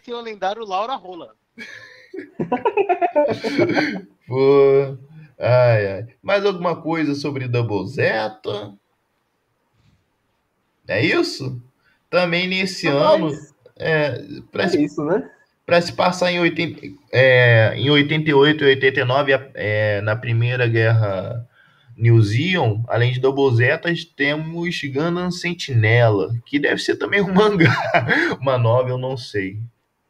[0.00, 1.32] tem o lendário Laura Rola.
[4.26, 4.98] Pô.
[5.38, 6.08] Ai, ai.
[6.20, 8.74] Mais alguma coisa sobre Double Zeta?
[10.88, 11.62] É isso?
[12.10, 13.30] Também nesse ano.
[13.76, 14.20] É,
[14.54, 15.30] é isso, né?
[15.66, 16.80] Para se passar em, 80,
[17.12, 21.46] é, em 88 e 89, é, na Primeira Guerra
[21.96, 27.74] New Zeon, além de Double Zetas, temos Gundam Sentinela, que deve ser também um mangá,
[28.40, 29.58] uma novel, não sei.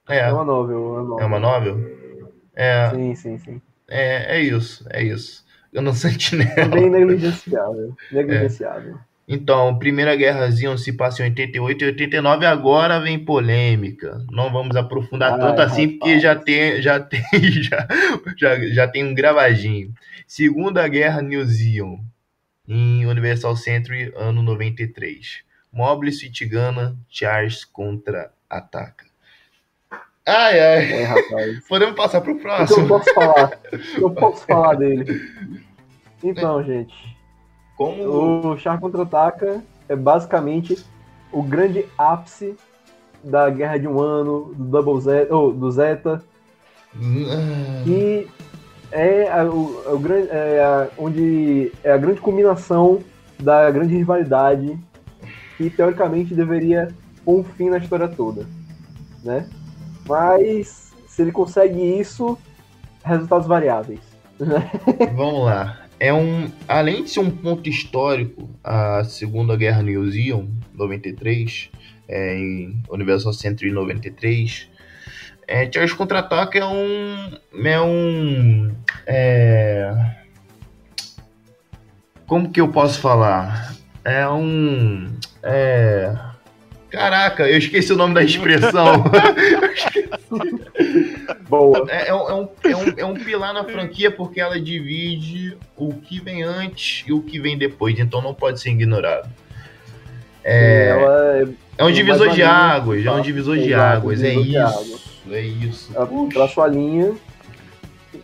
[0.09, 1.21] É, é uma novel, uma novel.
[1.21, 1.79] É uma novel?
[2.55, 3.63] É, sim, sim, sim.
[3.89, 5.45] É, é isso, é isso.
[5.73, 6.69] Gundam Sentinela.
[6.69, 8.95] Bem negligenciável, negligenciável.
[8.95, 9.14] É.
[9.27, 14.23] Então, Primeira Guerra Zion se passa em 88 e 89, agora vem polêmica.
[14.31, 15.99] Não vamos aprofundar Ai, tanto assim, rapaz.
[15.99, 17.23] porque já tem, já tem,
[17.63, 17.89] já,
[18.37, 19.93] já, já tem um gravadinho.
[20.27, 21.99] Segunda Guerra New Zion,
[22.69, 25.43] em Universal Century, ano 93.
[25.73, 29.07] Mobley Tigana, Charles contra-ataca.
[30.27, 30.93] Ai, ai.
[30.93, 31.65] É, rapaz.
[31.69, 32.89] Podemos passar pro O que eu próximo.
[32.89, 33.59] posso falar?
[33.99, 35.21] Eu posso falar dele?
[36.23, 36.95] Então, gente,
[37.77, 38.53] Como.
[38.53, 40.79] o Char Contra-Ataca é basicamente
[41.33, 42.55] o grande ápice
[43.23, 46.23] da Guerra de um Ano, do Double Zeta, ou do Zeta,
[47.85, 48.29] que
[48.93, 53.01] é, a, o, é grande, é a- onde é a grande culminação
[53.41, 54.79] da grande rivalidade
[55.57, 58.47] que teoricamente deveria pôr um fim na história toda,
[59.25, 59.49] né?
[60.07, 62.39] Mas se ele consegue isso,
[63.03, 64.01] resultados variáveis.
[65.17, 65.79] Vamos lá.
[65.99, 71.71] É um, além de ser um ponto histórico, a Segunda Guerra New Zeon, 93,
[72.09, 74.69] é, em Universal Century 93,
[75.47, 77.39] é, Charge Contra-Ataque é um.
[77.65, 78.75] É um.
[79.07, 79.93] É,
[82.27, 83.75] como que eu posso falar?
[84.05, 85.07] É um.
[85.43, 86.15] É,
[86.91, 89.05] caraca, eu esqueci o nome da expressão.
[91.59, 91.87] Boa.
[91.89, 95.57] É, é um, é, um, é, um, é um pilar na franquia porque ela divide
[95.77, 99.29] o que vem antes e o que vem depois, então não pode ser ignorado.
[100.43, 101.43] É, Ela é,
[101.79, 103.21] é um mais divisor de águas, é um tá?
[103.21, 105.93] divisor de águas, é isso, é isso.
[105.97, 106.35] ela Puxa.
[106.35, 107.15] traça a linha.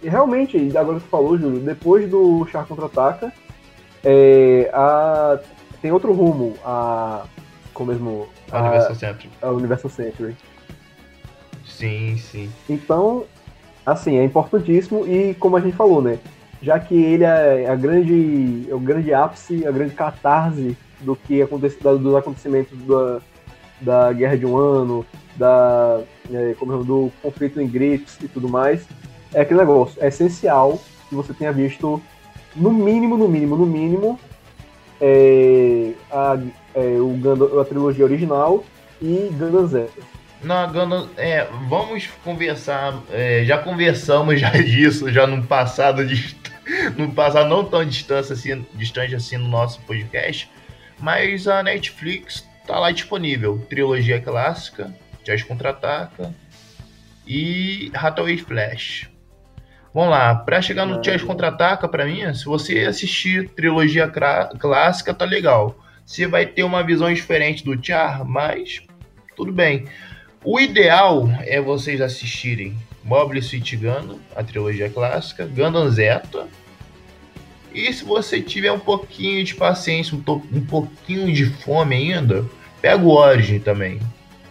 [0.02, 3.32] Realmente, agora que você falou, Júlio, depois do Char Contra-Ataca,
[4.04, 5.38] é, a,
[5.80, 7.24] tem outro rumo, a.
[7.72, 8.28] Como mesmo?
[8.52, 9.30] A Universal Century.
[9.40, 10.36] a Universal Century.
[11.80, 12.50] Sim, sim.
[12.68, 13.24] Então,
[13.86, 16.18] assim, é importantíssimo e como a gente falou, né?
[16.62, 21.40] Já que ele é a grande, é o grande ápice, a grande catarse do que
[21.40, 23.20] acontece, dos acontecimentos da,
[23.80, 28.46] da Guerra de um Ano, da, é, como é, do conflito em Grips e tudo
[28.46, 28.86] mais,
[29.32, 32.02] é aquele negócio, é essencial que você tenha visto,
[32.54, 34.20] no mínimo, no mínimo, no mínimo,
[35.00, 36.38] é, a,
[36.74, 38.62] é, o Gundam- a trilogia original
[39.00, 40.19] e Gundam Zeta.
[40.42, 46.02] Na Gundam, é, vamos conversar, é, já conversamos já disso, já no passado,
[46.96, 50.50] no passado não tão distante assim, distante assim no nosso podcast,
[50.98, 56.34] mas a Netflix tá lá disponível, trilogia clássica, Jazz Contra-Ataca
[57.26, 59.10] e Hathaway Flash.
[59.92, 64.10] Vamos lá, pra chegar no Jazz Contra-Ataca, pra mim, se você assistir trilogia
[64.58, 65.76] clássica, tá legal.
[66.06, 68.82] Você vai ter uma visão diferente do Char, mas
[69.36, 69.86] tudo bem.
[70.42, 72.74] O ideal é vocês assistirem
[73.04, 76.48] Mobile Suit Gundam, a trilogia clássica, Gundam Zeta.
[77.74, 82.46] E se você tiver um pouquinho de paciência, um, um pouquinho de fome ainda,
[82.80, 84.00] pega o Origin também.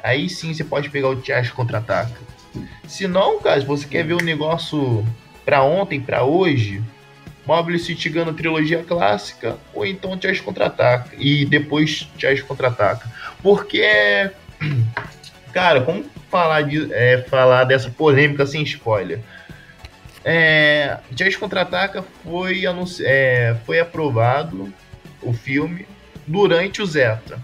[0.04, 2.22] Aí sim você pode pegar o Charge Contra-Ataca.
[2.88, 5.04] Se não, cara, se você quer ver o negócio
[5.44, 6.84] pra ontem, pra hoje,
[7.48, 11.16] Mobile Suit Gundam trilogia clássica, ou então Charge Contra-Ataca.
[11.18, 13.12] E depois Charge Contra-Ataca.
[13.42, 13.84] Porque
[15.54, 19.20] Cara, como falar, de, é, falar dessa polêmica sem spoiler?
[20.24, 24.72] É, Jazz Contra-Ataca foi, anunci- é, foi aprovado
[25.22, 25.86] o filme
[26.28, 27.40] durante o Zeta.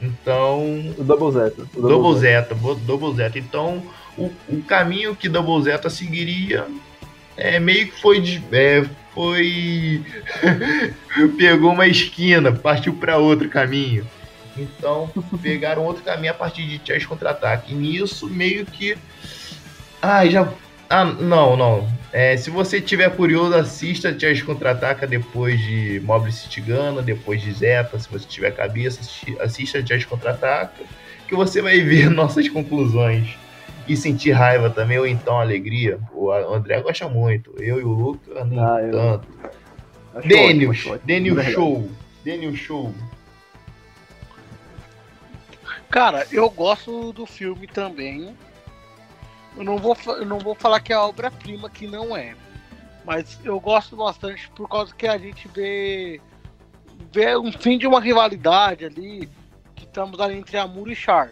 [0.00, 1.62] Então, O Double Zeta.
[1.74, 3.38] O Double Zeta, bo- Double Zeta.
[3.38, 3.82] Então,
[4.16, 6.66] o, o caminho que Double Zeta seguiria
[7.36, 10.02] é meio que foi de- é, foi
[11.38, 14.06] pegou uma esquina, partiu para outro caminho.
[14.58, 15.10] Então,
[15.42, 17.72] pegaram outro caminho a partir de Chess Contra-Ataque.
[17.72, 18.96] E nisso, meio que.
[20.00, 20.48] Ah, já.
[20.88, 21.88] Ah, não, não.
[22.12, 27.52] É, se você tiver curioso, assista Chess Contra-Ataca depois de Mobile City Gundam, depois de
[27.52, 27.98] Zeta.
[27.98, 29.00] Se você tiver cabeça,
[29.40, 30.84] assista Chess Contra-Ataca,
[31.28, 33.36] que você vai ver nossas conclusões.
[33.88, 36.00] E sentir raiva também, ou então alegria.
[36.12, 37.52] O André gosta muito.
[37.58, 39.28] Eu e o Luca, nem Ah, eu- tanto.
[40.26, 41.52] Daniel Verdade.
[41.54, 41.90] Show.
[42.24, 42.94] Daniel Show.
[45.90, 48.36] Cara, eu gosto do filme também.
[49.56, 52.36] Eu não vou, eu não vou falar que é obra-prima, que não é.
[53.04, 56.20] Mas eu gosto bastante por causa que a gente vê,
[57.12, 59.28] vê um fim de uma rivalidade ali,
[59.74, 61.30] que estamos ali entre Amuro e Char.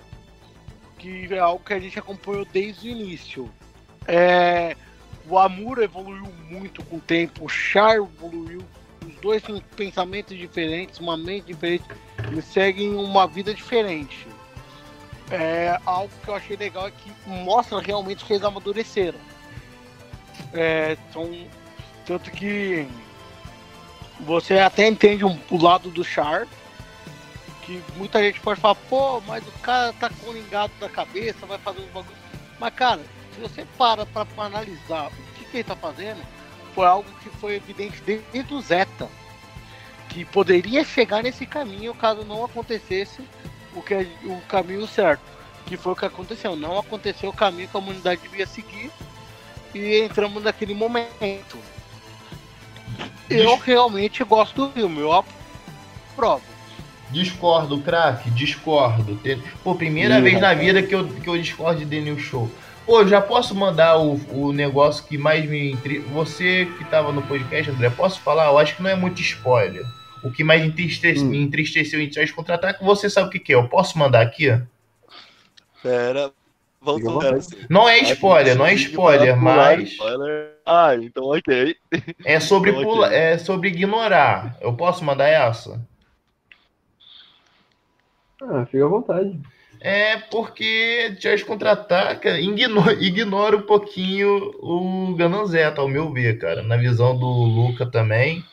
[0.98, 3.50] Que é algo que a gente acompanhou desde o início.
[4.06, 4.76] É,
[5.28, 8.62] o Amuro evoluiu muito com o tempo, o Char evoluiu.
[9.04, 11.84] Os dois têm pensamentos diferentes, uma mente diferente.
[12.28, 14.26] Eles seguem uma vida diferente.
[15.30, 19.18] É, algo que eu achei legal é que mostra realmente que eles amadureceram.
[20.52, 21.46] É, são,
[22.04, 22.86] tanto que
[24.20, 26.46] você até entende um, o lado do Char,
[27.62, 31.80] que muita gente pode falar, pô, mas o cara tá colingado da cabeça, vai fazer
[31.80, 32.18] os bagulhos.
[32.60, 33.00] Mas cara,
[33.34, 36.22] se você para pra, pra analisar o que, que ele tá fazendo,
[36.74, 39.08] foi algo que foi evidente desde o Zeta.
[40.08, 43.22] Que poderia chegar nesse caminho caso não acontecesse
[43.74, 45.22] o, que, é- o caminho certo.
[45.66, 46.54] que foi o que aconteceu.
[46.56, 48.90] Não aconteceu o caminho que a humanidade devia seguir
[49.74, 51.58] e entramos naquele momento.
[53.28, 56.42] Eu realmente gosto do filme, eu aprovo.
[57.10, 59.18] Discordo, craque, discordo.
[59.62, 62.50] Pô, primeira Ih, vez na vida que eu, que eu discordo de The New Show.
[62.84, 65.72] Pô, já posso mandar o, o negócio que mais me.
[65.72, 66.00] Intri...
[66.00, 68.46] Você que tava no podcast, André, posso falar?
[68.46, 69.86] Eu acho que não é muito spoiler.
[70.24, 71.06] O que mais entriste...
[71.18, 71.26] Hum.
[71.26, 73.56] me entristeceu em Tiago Contra-Ataque, você sabe o que, que é.
[73.56, 74.46] Eu posso mandar aqui?
[75.82, 76.32] Pera.
[76.84, 77.36] Tocar vontade.
[77.36, 77.56] assim.
[77.68, 79.96] Não é spoiler, não é spoiler, mas.
[80.66, 81.76] Ah, então ok.
[82.24, 82.84] é sobre Ok.
[82.84, 83.14] pula...
[83.14, 84.56] é sobre ignorar.
[84.60, 85.80] Eu posso mandar essa?
[88.42, 89.40] Ah, fica à vontade.
[89.80, 96.62] É porque Tiago Contra-Ataca ignora, ignora um pouquinho o Gananzeta, ao meu ver, cara.
[96.62, 98.44] Na visão do Luca também.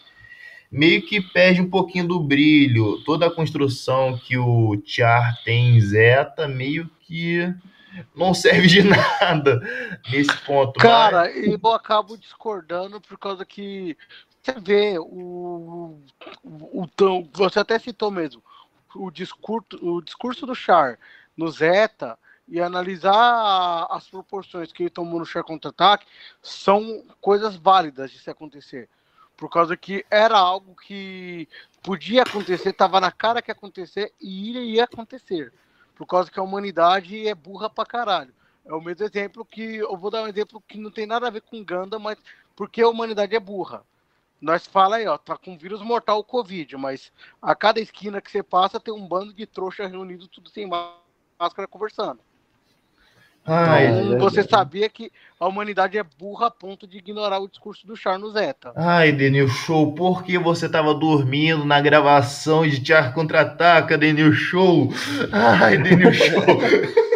[0.72, 3.04] Meio que perde um pouquinho do brilho.
[3.04, 7.54] Toda a construção que o Char tem em Zeta, meio que
[8.16, 9.60] não serve de nada
[10.10, 10.80] nesse ponto.
[10.80, 13.98] Cara, eu acabo discordando por causa que
[14.42, 16.00] você vê o,
[16.44, 18.42] o, o você até citou mesmo
[18.96, 20.98] o discurso, o discurso do Char
[21.36, 22.18] no Zeta
[22.48, 26.06] e analisar as proporções que ele tomou no Char contra-ataque
[26.42, 28.90] são coisas válidas de se acontecer.
[29.42, 31.50] Por causa que era algo que
[31.82, 35.52] podia acontecer, estava na cara que ia acontecer e iria acontecer.
[35.96, 38.32] Por causa que a humanidade é burra pra caralho.
[38.64, 39.78] É o mesmo exemplo que.
[39.78, 42.20] Eu vou dar um exemplo que não tem nada a ver com Ganda, mas
[42.56, 43.84] porque a humanidade é burra.
[44.40, 47.12] Nós fala aí, ó, tá com vírus mortal o Covid, mas
[47.42, 51.68] a cada esquina que você passa tem um bando de trouxa reunido, tudo sem máscara,
[51.68, 52.20] conversando.
[53.46, 57.88] Ai, Então, você sabia que a humanidade é burra a ponto de ignorar o discurso
[57.88, 58.72] do Char no Zeta.
[58.76, 64.90] ai, Denil Show, por que você tava dormindo na gravação de Tiago Contra-Ataca, Denil Show?
[65.32, 66.42] Ai, Denil Show.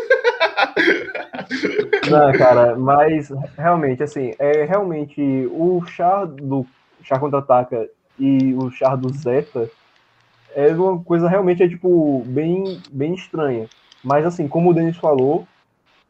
[2.09, 5.21] Não, cara, mas realmente, assim, é realmente
[5.51, 6.65] o char do
[7.03, 7.87] char contra-ataca
[8.19, 9.69] e o char do Zeta
[10.55, 13.67] é uma coisa realmente é tipo bem bem estranha.
[14.03, 15.47] Mas assim, como o Denis falou,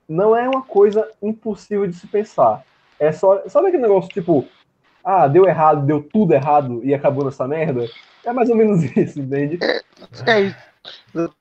[0.07, 2.63] não é uma coisa impossível de se pensar.
[2.99, 4.47] É só, sabe aquele negócio tipo,
[5.03, 7.87] ah, deu errado, deu tudo errado e acabou nessa merda?
[8.23, 9.59] É mais ou menos isso, entende?
[10.25, 11.35] É isso.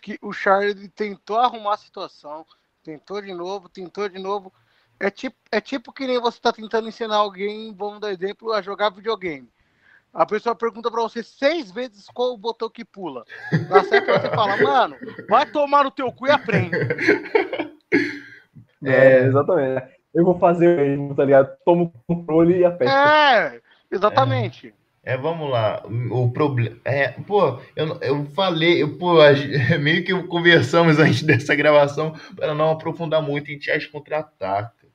[0.00, 2.44] Que o Char ele tentou arrumar a situação,
[2.82, 4.52] tentou de novo, tentou de novo.
[4.98, 8.60] É tipo, é tipo que nem você está tentando ensinar alguém, vamos dar exemplo, a
[8.60, 9.48] jogar videogame.
[10.12, 13.24] A pessoa pergunta pra você seis vezes qual o botão que pula.
[13.68, 14.96] Na certa você fala, mano,
[15.28, 16.76] vai tomar no teu cu e aprende.
[18.84, 19.86] É, exatamente.
[20.14, 21.56] Eu vou fazer o mesmo, tá ligado?
[21.64, 22.92] Tomo o controle e aperto.
[22.92, 23.60] É,
[23.90, 24.74] exatamente.
[25.02, 25.82] É, vamos lá.
[26.10, 26.76] O problema.
[26.84, 29.14] É, pô, eu, eu falei, eu, pô,
[29.80, 34.88] meio que conversamos antes dessa gravação para não aprofundar muito em Tias Contra-Ataca.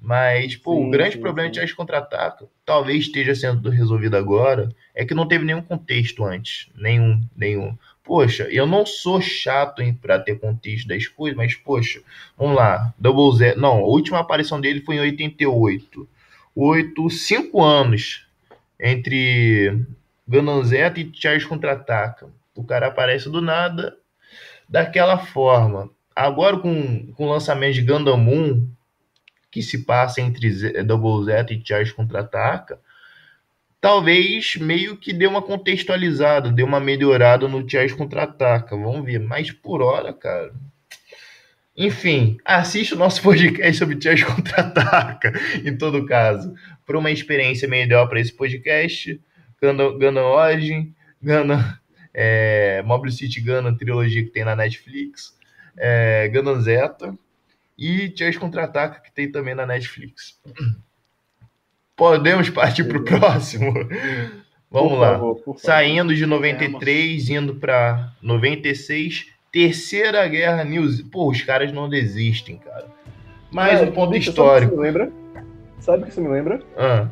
[0.00, 1.52] Mas, pô, o Sim, grande sim, problema sim.
[1.52, 6.70] de Tias Contra-Ataca, talvez esteja sendo resolvido agora, é que não teve nenhum contexto antes.
[6.74, 7.76] Nenhum, nenhum.
[8.10, 12.02] Poxa, eu não sou chato pra ter contexto das coisas, mas, poxa,
[12.36, 12.92] vamos lá.
[12.98, 13.60] Double Zero.
[13.60, 16.08] Não, a última aparição dele foi em 88.
[16.56, 18.26] Oito, cinco anos
[18.80, 19.86] entre
[20.26, 22.28] Gananzeta e Charles Contra-Ataca.
[22.56, 23.96] O cara aparece do nada
[24.68, 25.88] daquela forma.
[26.12, 28.66] Agora com, com o lançamento de Gundam Moon,
[29.52, 32.80] que se passa entre Double Zeta e Charles Contra-Ataca,
[33.80, 38.76] talvez meio que dê uma contextualizada, dê uma melhorada no Charles Contra-Ataca.
[38.76, 39.20] Vamos ver.
[39.20, 40.52] Mas por hora, cara...
[41.76, 45.32] Enfim, assista o nosso podcast sobre Charles Contra-Ataca,
[45.64, 46.52] em todo caso
[46.90, 49.20] para uma experiência melhor para esse podcast.
[49.62, 51.62] Gundam, Gundam Origin, Gundam,
[52.12, 55.38] é, Mobile City Gundam, trilogia que tem na Netflix,
[55.76, 57.16] é, Gundam Zeta
[57.78, 60.40] e Chess Contra-Ataca, que tem também na Netflix.
[62.04, 63.74] Podemos partir para o próximo?
[64.70, 65.10] Vamos Por lá.
[65.18, 65.38] favor.
[65.58, 71.02] Saindo de 93, indo para 96, Terceira Guerra News.
[71.02, 72.86] Pô, os caras não desistem, cara.
[73.52, 74.76] Mais É, um ponto bicho, histórico.
[74.76, 75.12] Sabe o que isso me lembra?
[75.78, 76.60] Sabe o que isso me lembra?
[76.78, 77.06] Ah.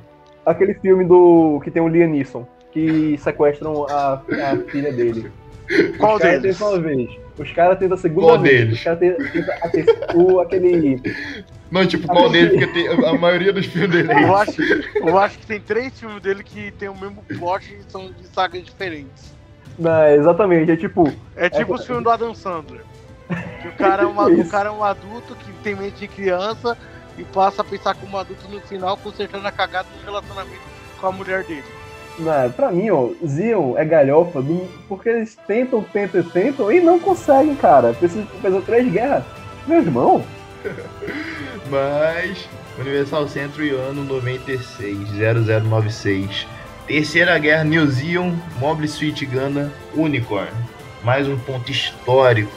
[0.47, 5.30] Aquele filme do que tem o Liam Neeson, que sequestram a, a filha dele.
[5.99, 6.57] Qual os deles?
[6.57, 7.11] tentam uma vez.
[7.39, 8.59] Os caras tentam a segunda Qual vez.
[8.61, 8.78] deles?
[8.78, 11.03] Os caras tentam a ter- o, aquele.
[11.71, 12.51] Não, tipo, qual dele?
[12.51, 14.35] Porque tem, a maioria dos filmes dele é Eu isso.
[14.35, 14.62] acho,
[15.07, 18.27] eu acho que tem três filmes dele que tem o mesmo plot e são de
[18.29, 19.33] sagas diferentes.
[19.79, 21.12] Não, exatamente, é tipo.
[21.37, 22.81] É tipo É, os filmes do Adam Sandler.
[23.61, 26.77] Que o cara, é uma- o cara é um adulto que tem mente de criança
[27.19, 30.62] e passa a pensar como adulto no final, consertando a cagada no relacionamento
[30.99, 31.64] com a mulher dele.
[32.19, 36.99] Não, pra mim, ó, Zion é galhofa do- porque eles tentam, tentam, tentam e não
[36.99, 37.93] conseguem, cara.
[37.93, 39.23] Precisa fazer três guerras.
[39.66, 40.25] Meu irmão,
[41.71, 42.49] Mas
[42.79, 46.47] Universal Century ano 96, 0096.
[46.87, 50.49] Terceira Guerra New Zeon, Mobile Suit Gundam, Unicorn.
[51.05, 52.51] Mais um ponto histórico.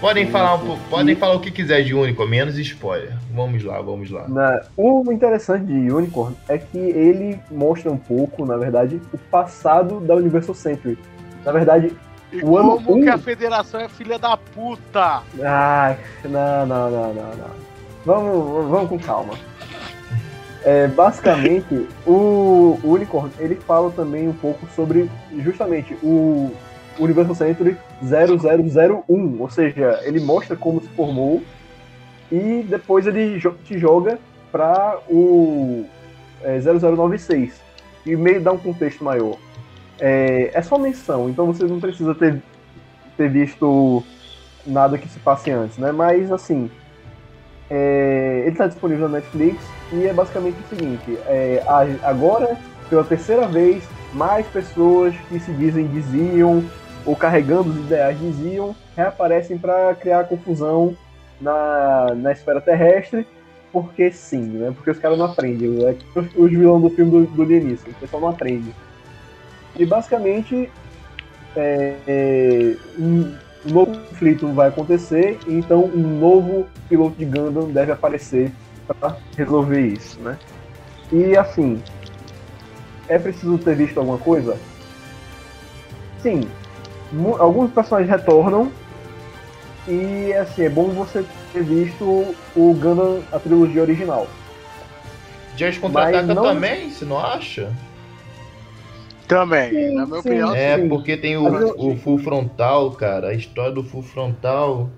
[0.00, 3.12] Podem falar, um podem falar o que quiser de Unicorn, menos spoiler.
[3.34, 4.28] Vamos lá, vamos lá.
[4.28, 10.00] na- o interessante de Unicorn é que ele mostra um pouco, na verdade, o passado
[10.00, 10.98] da Universal Century.
[11.42, 11.96] Na verdade,
[12.34, 15.22] E O ano como um- que a federação é filha da puta?
[15.40, 17.64] Ah, não, não, não, não, não.
[18.04, 19.34] Vamos, vamos com calma.
[20.64, 25.08] É, basicamente, o Unicorn, ele fala também um pouco sobre
[25.38, 26.50] justamente o
[26.98, 31.42] Universal Century 0001, ou seja, ele mostra como se formou
[32.32, 34.18] e depois ele te joga
[34.50, 35.84] para o
[36.42, 37.60] é, 0096
[38.06, 39.36] e meio dá um contexto maior.
[40.00, 42.42] É, é só menção, então você não precisa ter,
[43.16, 44.02] ter visto
[44.66, 45.92] nada que se passe antes, né?
[45.92, 46.70] Mas assim,
[47.70, 51.62] é, ele está disponível na Netflix e é basicamente o seguinte: é,
[52.02, 52.56] agora,
[52.90, 56.64] pela terceira vez, mais pessoas que se dizem diziam
[57.06, 60.96] ou carregando os ideais diziam reaparecem para criar confusão
[61.40, 63.26] na, na esfera terrestre.
[63.72, 64.72] Porque sim, né?
[64.74, 65.84] Porque os caras não aprendem.
[65.84, 68.72] É que os, vilões do filme do, do Lianisson, o pessoal não aprende.
[69.76, 70.70] E basicamente
[71.56, 78.52] é, é, um novo conflito vai acontecer, então um novo piloto de Gundam deve aparecer
[78.86, 80.38] para resolver isso, né?
[81.12, 81.82] E assim,
[83.08, 84.56] é preciso ter visto alguma coisa?
[86.20, 86.42] Sim,
[87.38, 88.70] alguns personagens retornam
[89.86, 94.28] e assim é bom você ter visto o Gundam a trilogia original.
[95.56, 97.72] Jazz Contra-Ataca não- também, você não acha?
[99.26, 100.28] Também, Sim, na minha sim.
[100.28, 100.54] opinião.
[100.54, 100.88] É, sim.
[100.88, 103.28] porque tem o, Mas eu- o Full Frontal, cara.
[103.28, 104.90] A história do Full Frontal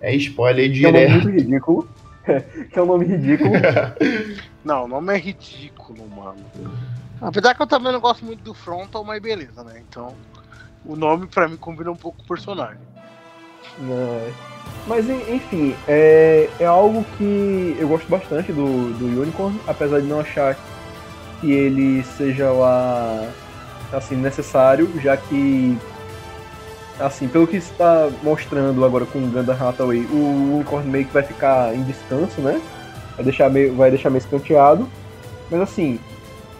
[0.00, 1.28] é spoiler Que é um nome direto.
[1.30, 1.88] ridículo.
[2.72, 3.52] que é um nome ridículo.
[4.64, 6.36] Não, o nome é ridículo, mano.
[7.20, 9.80] Apesar que eu também não gosto muito do Frontal, mas beleza, né?
[9.88, 10.14] Então,
[10.84, 12.78] o nome pra mim combina um pouco com o personagem.
[13.78, 14.32] Né?
[14.86, 20.06] Mas en- enfim, é, é algo que eu gosto bastante do, do Unicorn, apesar de
[20.06, 20.56] não achar
[21.40, 23.28] que ele seja lá
[23.92, 25.78] assim necessário, já que
[26.98, 31.22] assim, pelo que está mostrando agora com o Gundam Hathaway, o Unicorn meio que vai
[31.22, 32.60] ficar em descanso, né?
[33.16, 34.88] Vai deixar meio, vai deixar meio escanteado.
[35.50, 35.98] Mas assim,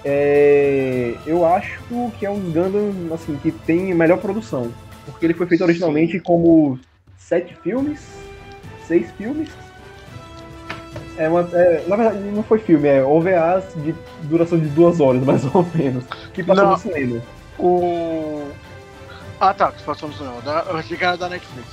[0.04, 1.80] é, eu acho
[2.18, 4.72] que é um Gundam assim, que tem melhor produção.
[5.06, 6.78] Porque ele foi feito originalmente como
[7.16, 8.00] sete filmes,
[8.86, 9.48] seis filmes.
[11.18, 15.22] É uma, é, na verdade, não foi filme, é OVAs de duração de duas horas,
[15.24, 16.72] mais ou menos, que passou Não.
[16.72, 17.20] no cinema.
[17.58, 18.48] O.
[19.40, 20.40] Ah tá, que passou no cinema.
[20.42, 21.68] Da- Eu achei que era da Netflix.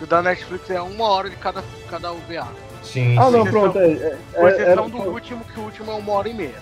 [0.00, 2.48] O da Netflix é uma hora de cada, cada OVA.
[2.82, 3.30] Sim, Ah, sim.
[3.32, 5.94] não, exceção- pronto, é, é, Com é, exceção era- do último, que o último é
[5.94, 6.54] uma hora e meia.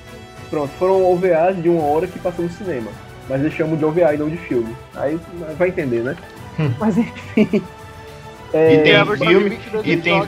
[0.51, 2.91] pronto, foram OVAs de uma hora que passou no cinema,
[3.29, 4.77] mas eles chamam de OVA e não de filme.
[4.97, 5.19] Aí
[5.57, 6.17] vai entender, né?
[6.59, 6.75] Hum.
[6.79, 7.63] Mas enfim.
[8.53, 10.23] E É, tem a versão filme- de 22 e tem.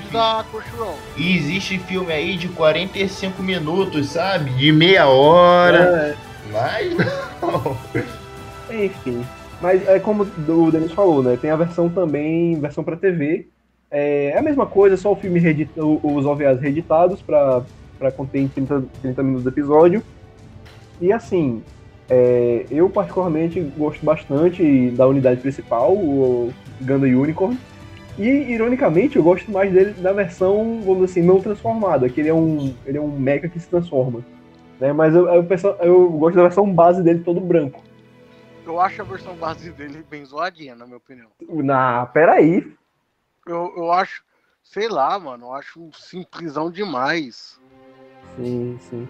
[1.17, 4.51] E existe filme aí de 45 minutos, sabe?
[4.51, 5.79] De meia hora.
[5.79, 6.15] é,
[6.53, 6.97] Mas
[7.41, 7.77] não.
[8.71, 9.25] Enfim.
[9.61, 11.39] Mas é como o Denis falou, né?
[11.41, 13.47] Tem a versão também, versão pra TV.
[13.91, 17.63] É a mesma coisa, só o filme reedita, os OVAs reeditados pra,
[17.99, 20.03] pra conter em 30, 30 minutos do episódio.
[21.01, 21.63] E assim,
[22.09, 27.59] é, eu particularmente gosto bastante da unidade principal, o Gundam Unicorn.
[28.21, 32.29] E, ironicamente, eu gosto mais dele da versão, vamos dizer assim, não transformada, que ele
[32.29, 34.23] é um, ele é um mecha que se transforma.
[34.79, 34.93] Né?
[34.93, 37.83] Mas eu, eu, penso- eu gosto da versão base dele todo branco.
[38.67, 41.29] Eu acho a versão base dele bem zoadinha, na minha opinião.
[41.49, 42.71] Na, peraí.
[43.47, 44.23] Eu, eu acho,
[44.63, 47.59] sei lá, mano, eu acho um simplesão demais.
[48.37, 49.09] Sim, sim.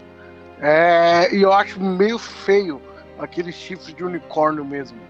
[0.60, 2.80] É, e eu acho meio feio
[3.18, 5.00] aquele chifre de unicórnio mesmo.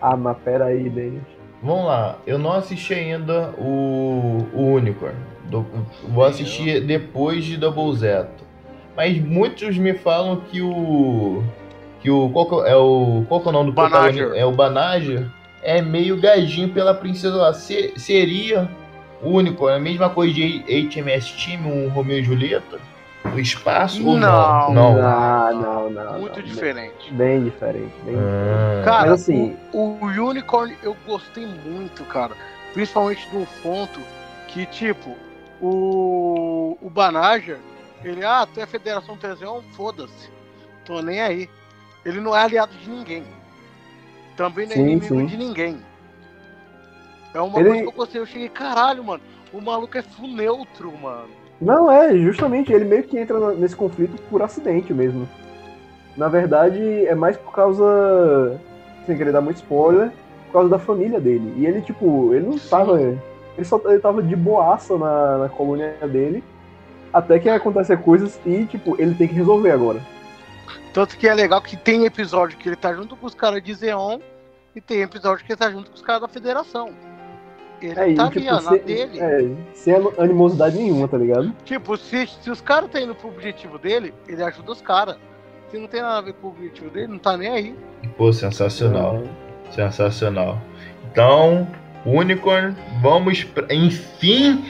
[0.00, 1.37] Ah, mas peraí, Denis.
[1.62, 5.16] Vamos lá, eu não assisti ainda o, o Unicorn.
[5.44, 5.66] Do-
[6.08, 8.30] vou assistir depois de Double Zeta.
[8.96, 11.42] Mas muitos me falam que o.
[12.00, 12.28] Que o.
[12.30, 13.24] Qual que é o.
[13.28, 14.32] Qual que é o nome do Banager.
[14.36, 15.26] É o Banager.
[15.62, 17.52] É meio gadinho pela princesa lá.
[17.54, 18.68] Se- seria
[19.22, 22.78] o Unicorn, a mesma coisa de HMS Team, um Romeo e Julieta?
[23.24, 24.72] O espaço ou não?
[24.72, 24.94] Não.
[24.94, 26.18] Não, não, não.
[26.20, 26.46] Muito não.
[26.46, 27.12] diferente.
[27.12, 27.92] Bem diferente.
[28.04, 32.34] Bem Ah, Cara, Mas assim- o, o Unicorn eu gostei muito, cara.
[32.72, 34.00] Principalmente do ponto
[34.46, 35.16] que, tipo,
[35.60, 37.58] o, o Banager,
[38.04, 40.30] ele, ah, tu é Federação Teseon, foda-se.
[40.84, 41.50] Tô nem aí.
[42.04, 43.24] Ele não é aliado de ninguém.
[44.36, 45.26] Também não é Sim, inimigo sim.
[45.26, 45.82] de ninguém.
[47.34, 48.20] É uma Ele- coisa que eu gostei.
[48.20, 49.22] Eu cheguei, caralho, mano.
[49.52, 51.28] O maluco é full neutro, mano.
[51.60, 55.28] Não, é, justamente, ele meio que entra nesse conflito por acidente mesmo.
[56.16, 58.60] Na verdade, é mais por causa.
[59.06, 60.10] Sem querer dar muito spoiler,
[60.46, 61.54] por causa da família dele.
[61.56, 63.00] E ele, tipo, ele não tava.
[63.00, 66.44] Ele só ele tava de boaça na, na colônia dele.
[67.12, 70.00] Até que acontecem coisas e, tipo, ele tem que resolver agora.
[70.92, 73.74] Tanto que é legal que tem episódio que ele tá junto com os caras de
[73.74, 74.18] Zeon
[74.74, 76.90] e tem episódio que ele tá junto com os caras da federação.
[77.80, 79.20] Ele É, e, tá ali, tipo, ó, na sem, dele.
[79.20, 81.52] é, sem animosidade nenhuma, tá ligado?
[81.64, 85.16] Tipo, se, se os caras estão indo pro objetivo dele, ele ajuda os caras.
[85.70, 87.74] Se não tem nada a ver com o objetivo dele, não tá nem aí.
[88.16, 89.22] Pô, sensacional.
[89.68, 89.72] É.
[89.72, 90.58] Sensacional.
[91.12, 91.68] Então,
[92.06, 93.66] Unicorn, vamos pra...
[93.72, 94.64] enfim,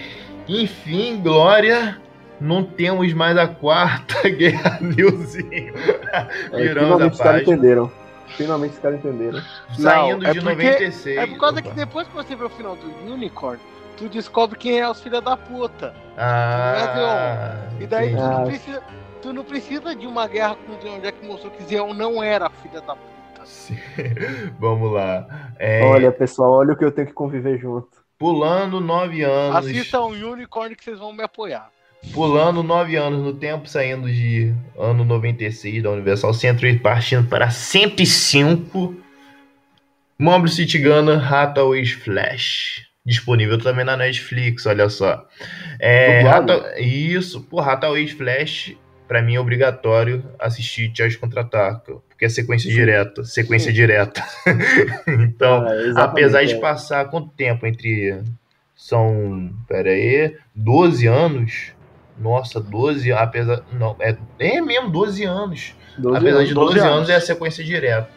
[0.48, 1.98] enfim, Glória,
[2.40, 5.72] não temos mais a quarta Guerra Nilzinho.
[6.52, 7.42] É, Viramos a os caras página.
[7.56, 7.92] entenderam.
[8.36, 9.40] Finalmente os caras entenderam.
[9.78, 11.16] Saindo Não, é de porque- 96.
[11.18, 11.68] É por causa Opa.
[11.70, 13.60] que depois que você vê o final do Unicorn,
[13.96, 15.94] tu descobre quem é os filha da puta.
[16.16, 18.82] Ah, E daí tu não, precisa,
[19.22, 22.22] tu não precisa de uma guerra com o Zeon, já que mostrou que Zeon não
[22.22, 23.44] era filha da puta.
[23.44, 23.76] Sim.
[24.58, 25.26] Vamos lá.
[25.58, 27.88] É, Olha, pessoal, olha o que eu tenho que conviver junto.
[28.18, 29.56] Pulando nove anos.
[29.56, 31.70] Assistam o Unicorn que vocês vão me apoiar.
[32.12, 37.51] Pulando nove anos no tempo, saindo de ano 96 da Universal Century e partindo para
[37.51, 38.96] 105.
[40.18, 42.86] Mombro City Gunner Hathaways Flash.
[43.05, 45.26] Disponível também na Netflix, olha só.
[45.80, 46.22] É,
[46.80, 48.74] Isso, pô, Hathaways Flash,
[49.07, 52.74] pra mim é obrigatório assistir Charles Contra-Ataca, porque é sequência Sim.
[52.76, 53.74] direta, sequência Sim.
[53.76, 54.22] direta.
[55.07, 55.64] então,
[55.96, 56.59] Ah, Apesar de é.
[56.59, 58.20] passar quanto tempo entre.
[58.76, 59.51] São.
[59.66, 60.36] Pera aí.
[60.55, 61.72] 12 anos.
[62.18, 63.12] Nossa, 12.
[63.12, 63.62] Apesar.
[63.72, 65.74] Não, é, é mesmo, 12 anos.
[65.96, 66.48] 12 apesar anos.
[66.48, 66.96] de 12, 12 anos.
[66.98, 67.10] anos.
[67.10, 68.10] é a sequência direta.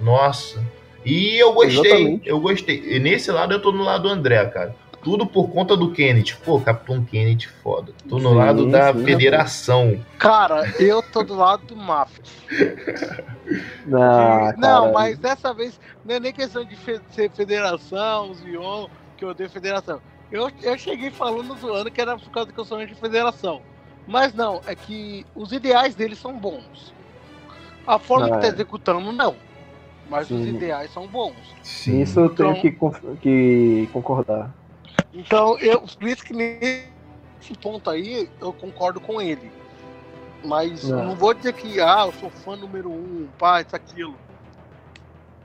[0.00, 0.62] Nossa.
[1.04, 1.80] E eu gostei.
[1.80, 2.28] Exatamente.
[2.28, 2.82] Eu gostei.
[2.96, 4.74] E nesse lado eu tô no lado do André, cara.
[5.02, 6.34] Tudo por conta do Kennedy.
[6.42, 7.92] Pô, Capitão Kennedy, foda.
[8.08, 10.00] Tô no Sim, lado da sim, federação.
[10.18, 12.22] Cara, eu tô do lado do Maft.
[13.92, 14.92] Ah, não, cara.
[14.92, 18.86] mas dessa vez não é nem questão de fe- ser federação, Zion,
[19.18, 20.00] que eu odeio federação.
[20.34, 23.62] Eu, eu cheguei falando zoando que era por causa que eu sou anti-federação.
[24.04, 26.92] Mas não, é que os ideais deles são bons.
[27.86, 28.50] A forma Ah, que tá é.
[28.50, 29.36] executando, não.
[30.10, 30.56] Mas os Sim.
[30.56, 31.36] ideais são bons.
[31.62, 32.00] Sim.
[32.02, 34.52] Isso eu tenho Então- que, que concordar.
[35.12, 39.52] Então, eu, por isso que nesse ponto aí eu concordo com ele.
[40.44, 41.04] Mas Não.
[41.04, 44.16] não vou dizer que, ah, eu sou fã número um, pá, isso, aquilo.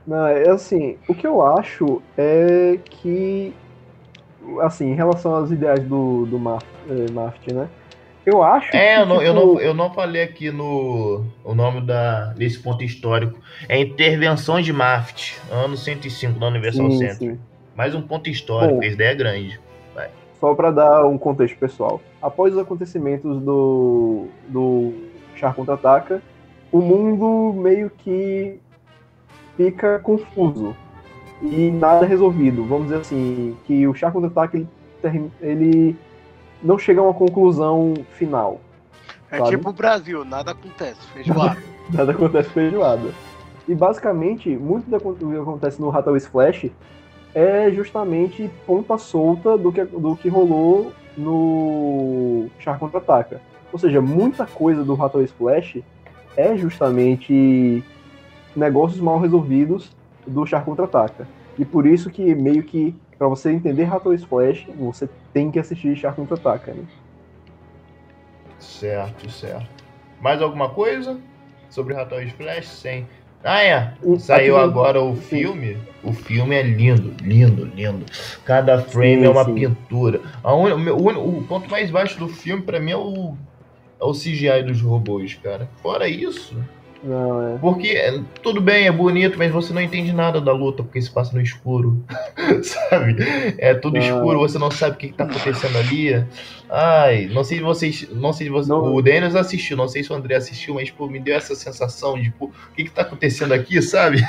[0.04, 3.54] Não, é assim, o que eu acho é que,
[4.60, 7.68] assim, em relação aos ideais do, do Maf- eh, Maft, né?
[8.26, 11.54] Eu acho É, que, eu não, eu, tipo, não, eu não falei aqui no o
[11.54, 13.38] nome da, desse ponto histórico.
[13.68, 17.16] É Intervenção de Maft, ano 105 da Universal sim, Center.
[17.16, 17.38] sim.
[17.74, 18.82] Mais um ponto histórico, Bom.
[18.82, 19.60] essa ideia é grande.
[20.38, 22.00] Só para dar um contexto pessoal.
[22.22, 24.94] Após os acontecimentos do, do
[25.36, 26.22] Char Contra-Ataca,
[26.72, 28.58] o mundo meio que
[29.56, 30.74] fica confuso
[31.42, 32.64] e nada resolvido.
[32.64, 35.96] Vamos dizer assim, que o Char Contra-Ataca ele, ele
[36.62, 38.60] não chega a uma conclusão final.
[39.30, 39.50] É Sabe?
[39.50, 41.56] tipo o Brasil, nada acontece, feijoada.
[41.90, 43.10] Nada acontece feijoada.
[43.66, 46.70] E basicamente, muito do que acontece no Hathaway's Flash
[47.34, 53.40] é justamente ponta solta do que, do que rolou no Char Contra-Ataca.
[53.72, 55.78] Ou seja, muita coisa do Hathaway's Flash
[56.36, 57.84] é justamente
[58.54, 59.90] negócios mal resolvidos
[60.26, 61.26] do Char Contra-Ataca.
[61.58, 65.96] E por isso que meio que, pra você entender Hathaway's Flash, você tem que assistir
[65.96, 66.84] Char Contra-Ataca, né?
[68.58, 69.66] Certo, certo.
[70.20, 71.18] Mais alguma coisa
[71.70, 72.66] sobre Ratões Flash?
[72.68, 73.06] Sem.
[73.42, 73.94] Ah, é.
[74.18, 75.76] Saiu agora o filme.
[76.04, 78.04] O filme é lindo, lindo, lindo.
[78.44, 79.54] Cada frame Sim, é uma sim.
[79.54, 80.20] pintura.
[80.42, 83.34] A un- o, meu- o- o ponto mais baixo do filme, pra mim, é o,
[83.98, 85.68] é o CGI dos robôs, cara.
[85.82, 86.54] Fora isso.
[87.02, 87.58] Não, é.
[87.58, 91.10] Porque é, tudo bem, é bonito, mas você não entende nada da luta porque se
[91.10, 92.04] passa no escuro.
[92.62, 93.16] sabe?
[93.58, 94.00] É tudo Ah.
[94.00, 96.26] escuro, você não sabe o que, que tá acontecendo ali.
[96.68, 98.08] Ai, não sei se vocês.
[98.10, 98.68] Não sei se você.
[98.68, 98.94] Não.
[98.94, 102.20] O Denis assistiu, não sei se o André assistiu, mas pô, me deu essa sensação
[102.20, 104.22] de, pô, o que, que tá acontecendo aqui, sabe?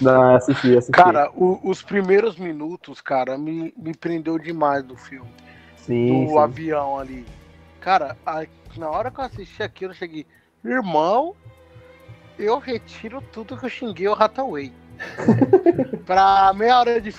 [0.00, 0.90] Não, assisti, assisti.
[0.92, 5.30] Cara, o- os primeiros minutos, cara, me, me prendeu demais do filme.
[5.76, 6.38] sim, do sim.
[6.38, 7.24] avião ali.
[7.80, 10.26] Cara, a- na hora que eu assisti aquilo, eu cheguei,
[10.64, 11.34] irmão,
[12.38, 14.72] eu retiro tudo que eu xinguei o Hathaway.
[16.06, 17.12] pra meia hora de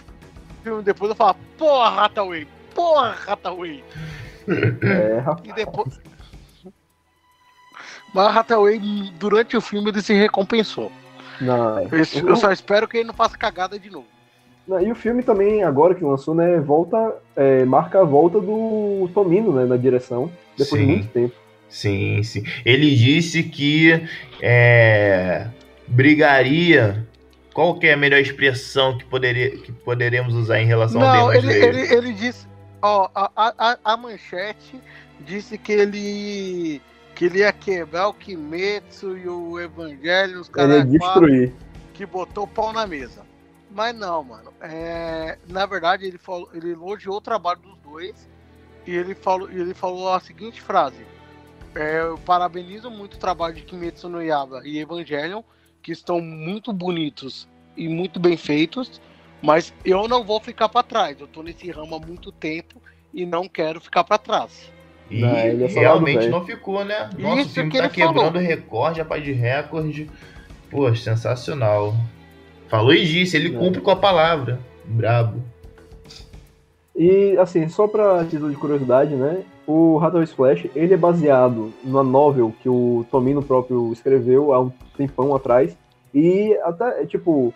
[0.64, 3.84] filme depois eu falo, porra, Hathaway, porra, Hathaway.
[4.82, 5.50] É, rapaz.
[5.50, 6.00] E depois.
[8.14, 8.80] Mas Hathaway,
[9.20, 10.92] durante o filme, ele se recompensou.
[11.42, 11.80] Não.
[11.80, 14.08] Eu, eu só espero que ele não faça cagada de novo.
[14.68, 19.10] Não, E o filme também, agora que lançou, né, volta, é, marca a volta do
[19.14, 20.88] Tomino, né, na direção, depois Sim.
[20.88, 21.36] de muito tempo.
[21.76, 22.42] Sim, sim.
[22.64, 24.02] Ele disse que
[24.42, 25.46] é,
[25.86, 27.06] brigaria.
[27.54, 31.42] Qual que é a melhor expressão que, poderia, que poderemos usar em relação ao Não,
[31.42, 32.48] Demon ele, ele, ele disse.
[32.82, 34.80] Ó, a, a, a manchete
[35.20, 36.82] disse que ele.
[37.14, 41.52] que ele ia quebrar o Kimetsu e o Evangelho, os caras destruir.
[41.94, 43.24] que botou o pau na mesa.
[43.70, 44.54] Mas não, mano.
[44.62, 48.30] É, na verdade, ele, falou, ele elogiou o trabalho dos dois
[48.88, 51.15] e ele falou, e ele falou a seguinte frase:
[51.76, 55.42] é, Eu parabenizo muito o trabalho de Kimetsu no Yaba e Evangelion,
[55.82, 57.48] que estão muito bonitos
[57.78, 59.02] e muito bem feitos,
[59.42, 61.20] mas eu não vou ficar pra trás.
[61.20, 62.82] Eu tô nesse ramo há muito tempo
[63.14, 64.72] e não quero ficar pra trás.
[65.10, 67.10] E Não, ele é realmente não ficou, né?
[67.18, 68.14] Nosso Isso filme que tá ele falou.
[68.24, 70.10] quebrando recorde, rapaz de recorde.
[70.72, 71.94] Pô, sensacional.
[72.68, 73.60] Falou e disse, ele É.
[73.60, 74.60] cumpre com a palavra.
[74.84, 75.44] Brabo.
[76.96, 82.04] E, assim, só pra título de curiosidade, né, o Hathaway Splash, ele é baseado numa
[82.04, 85.76] novel que o Tomino próprio escreveu há um tempão atrás,
[86.14, 87.54] e até, tipo,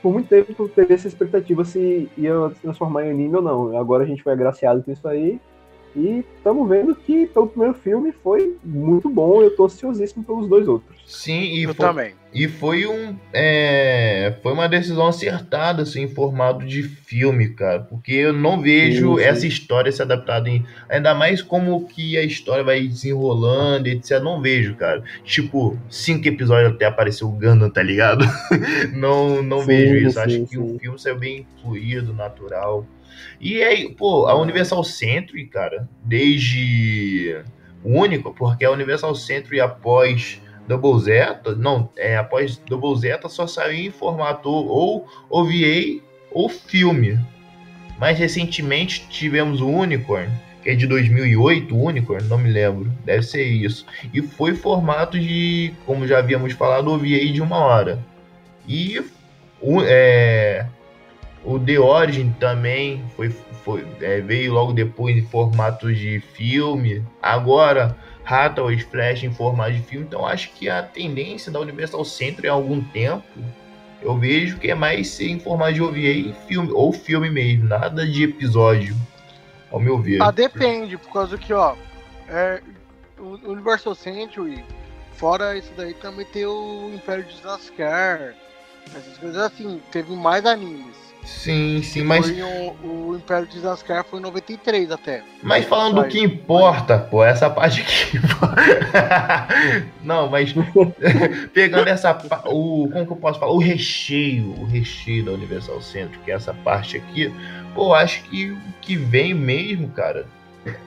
[0.00, 3.76] por muito tempo teve essa expectativa se ia se transformar em anime ou não.
[3.76, 5.40] Agora a gente foi agraciado com isso aí,
[5.94, 10.66] e estamos vendo que pelo primeiro filme foi muito bom, eu tô ansiosíssimo pelos dois
[10.66, 11.02] outros.
[11.06, 12.14] Sim, e eu foi, também.
[12.32, 13.14] e foi um.
[13.32, 17.80] é, foi uma decisão acertada, assim, em formato de filme, cara.
[17.80, 19.28] Porque eu não vejo Sim, sim.
[19.28, 20.64] essa história se adaptada em.
[20.88, 24.20] Ainda mais como que a história vai desenrolando, etc.
[24.22, 25.02] Não vejo, cara.
[25.24, 28.24] Tipo, cinco episódios até aparecer o Gundam, tá ligado?
[28.94, 30.18] não não Sim, vejo isso.
[30.20, 32.86] Acho sim, que o filme saiu bem fluido, natural.
[33.40, 37.42] E aí, pô, a Universal Century, cara, desde
[37.84, 43.46] o único, porque a Universal Century após Double Zeta, não, é, após Double Zeta só
[43.46, 46.00] saiu em formato ou OVA
[46.30, 47.18] ou filme.
[47.98, 50.30] Mais recentemente tivemos o Unicorn,
[50.62, 53.84] que é de 2008, o Unicorn, não me lembro, deve ser isso.
[54.12, 57.98] E foi formato de, como já havíamos falado, OVA de uma hora.
[58.66, 59.04] E
[59.84, 60.66] é,
[61.44, 63.30] o The Origin também foi,
[63.64, 67.04] foi, é, veio logo depois em formato de filme.
[67.20, 70.06] Agora, Hathaway Flash em formato de filme.
[70.06, 73.24] Então, acho que a tendência da Universal Century há algum tempo
[74.02, 78.06] eu vejo que é mais ser em formato de OVA filme, ou filme mesmo, nada
[78.06, 78.96] de episódio,
[79.70, 80.20] ao meu ver.
[80.20, 81.76] Ah, depende, por causa que, ó,
[82.28, 82.60] é,
[83.18, 84.64] o Universal Century,
[85.12, 88.34] fora isso daí, também tem o Império de Zaskar,
[88.88, 91.11] essas coisas assim, teve mais animes.
[91.24, 95.22] Sim, sim, mas, o, o Império de Zaskar foi em 93 até.
[95.42, 98.20] mas falando do que importa, pô, essa parte aqui.
[100.02, 100.52] Não, mas
[101.54, 102.10] pegando essa
[102.46, 103.52] o como que eu posso falar?
[103.52, 107.32] O recheio, o recheio da Universal Centro, que é essa parte aqui,
[107.74, 110.26] pô, acho que o que vem mesmo, cara,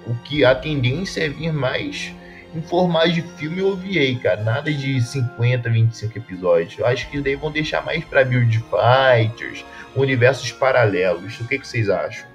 [0.06, 2.14] o que a tendência é vir mais
[2.56, 6.80] em formato de filme ou VA, cara, nada de 50, 25 episódios.
[6.80, 11.39] Eu acho que daí vão deixar mais pra Build Fighters, universos paralelos.
[11.39, 12.26] O que, que vocês acham?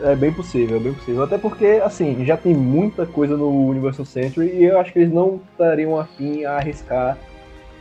[0.00, 1.24] É bem possível, é bem possível.
[1.24, 5.12] Até porque, assim, já tem muita coisa no Universal Century e eu acho que eles
[5.12, 7.18] não estariam afim a arriscar,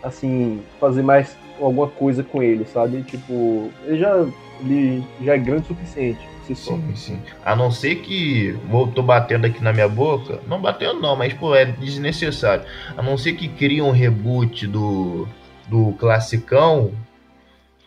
[0.02, 3.04] assim, fazer mais alguma coisa com ele, sabe?
[3.04, 4.26] Tipo, ele já,
[4.62, 6.37] ele já é grande o suficiente.
[6.48, 6.72] Por si só.
[6.76, 7.20] Sim, sim.
[7.44, 8.52] A não ser que.
[8.70, 10.40] Vou, tô batendo aqui na minha boca.
[10.48, 12.64] Não batendo, não, mas, pô, é desnecessário.
[12.96, 15.28] A não ser que crie um reboot do,
[15.68, 16.92] do classicão.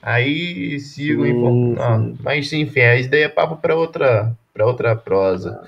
[0.03, 1.77] Aí sigam Sim.
[1.79, 2.17] Ah, sim.
[2.23, 5.63] mas enfim, isso daí é papo pra outra, pra outra prosa.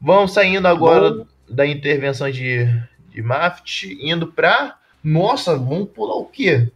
[0.00, 1.26] Vamos saindo agora Bom.
[1.48, 2.66] da intervenção de,
[3.10, 4.76] de Maft, indo pra.
[5.02, 6.68] Nossa, vamos pular o quê?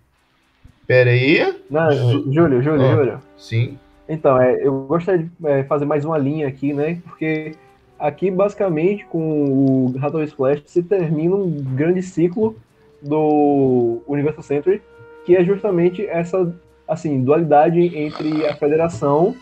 [0.87, 1.57] Pera aí.
[1.69, 1.91] Não,
[2.33, 2.95] Júlio, Júlio, Ah.
[2.95, 3.23] Júlio.
[3.37, 3.79] Sim.
[4.09, 7.01] Então, é, eu gostaria de é, fazer mais uma linha aqui, né?
[7.05, 7.55] Porque
[7.99, 12.57] aqui, basicamente, com o Hathaway Splash, se termina um grande ciclo
[13.01, 14.83] do Universal Century,
[15.25, 16.55] que é justamente essa
[16.87, 19.35] assim, dualidade entre a Federação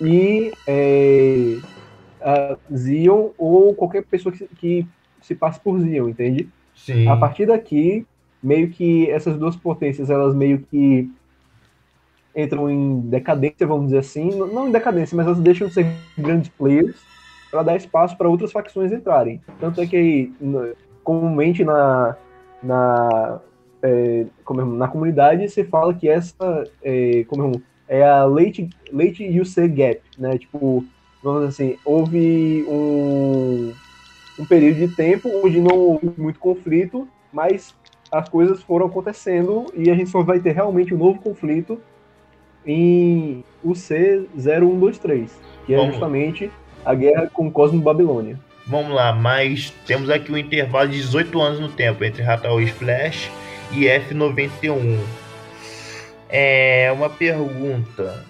[0.00, 1.58] e é,
[2.20, 4.86] a Zion ou qualquer pessoa que, que
[5.20, 6.48] se passe por Zion, entende?
[6.74, 7.08] Sim.
[7.08, 8.04] A partir daqui,
[8.42, 11.10] meio que essas duas potências, elas meio que
[12.34, 14.30] entram em decadência, vamos dizer assim.
[14.30, 16.96] Não em decadência, mas elas deixam de ser grandes players
[17.50, 19.40] para dar espaço para outras facções entrarem.
[19.60, 20.32] Tanto é que,
[21.04, 22.16] comumente na,
[22.62, 23.40] na,
[23.82, 28.70] é, como é, na comunidade, se fala que essa é, como é, é a late,
[28.90, 30.38] late UC gap, né?
[30.38, 30.84] Tipo,
[31.22, 33.72] vamos dizer assim, houve um,
[34.38, 37.74] um período de tempo onde não houve muito conflito, mas
[38.10, 41.80] as coisas foram acontecendo e a gente só vai ter realmente um novo conflito
[42.66, 45.28] em o C0123,
[45.66, 45.92] que é Vamos.
[45.92, 46.50] justamente
[46.84, 48.38] a guerra com Cosmo Babilônia.
[48.66, 53.30] Vamos lá, mas temos aqui um intervalo de 18 anos no tempo entre Hathaway Flash
[53.72, 54.98] e F91.
[56.28, 58.24] É uma pergunta.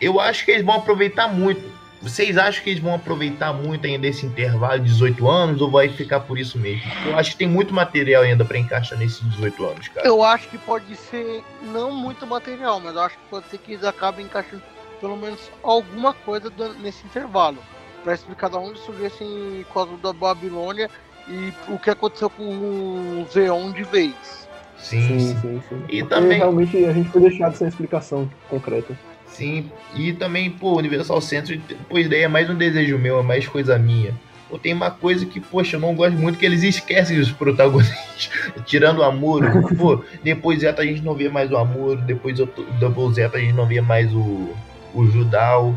[0.00, 1.62] Eu acho que eles vão aproveitar muito.
[2.02, 5.88] Vocês acham que eles vão aproveitar muito ainda esse intervalo de 18 anos ou vai
[5.88, 6.82] ficar por isso mesmo?
[7.06, 10.06] Eu acho que tem muito material ainda pra encaixar nesses 18 anos, cara.
[10.06, 13.72] Eu acho que pode ser não muito material, mas eu acho que pode ser que
[13.72, 14.62] eles acabem encaixando
[15.00, 17.58] pelo menos alguma coisa do- nesse intervalo.
[18.02, 20.90] Pra explicar de onde surgiu esse Cosmo da Babilônia
[21.28, 24.42] e o que aconteceu com o Zeon de vez.
[24.76, 25.40] Sim, Sim, sim.
[25.40, 25.84] sim, sim.
[25.88, 28.92] E Porque também- realmente a gente foi deixado sem explicação concreta.
[29.34, 33.46] Sim, e também, pô, Universal Century, pois daí é mais um desejo meu, é mais
[33.48, 34.12] coisa minha.
[34.48, 38.30] Pô, tem uma coisa que, poxa, eu não gosto muito, que eles esquecem os protagonistas,
[38.66, 39.74] tirando o Amuro.
[39.76, 42.46] Pô, depois Zeta a gente não vê mais o Amuro, depois o
[42.78, 44.50] Double Zeta a gente não vê mais o,
[44.94, 45.74] o Judal.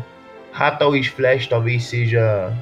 [0.52, 2.52] Hathaway Flash talvez seja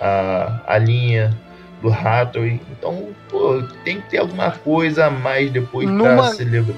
[0.00, 1.34] a, a linha
[1.80, 2.60] do Hathaway.
[2.70, 6.76] Então, pô, tem que ter alguma coisa a mais depois pra Numa- celebrar.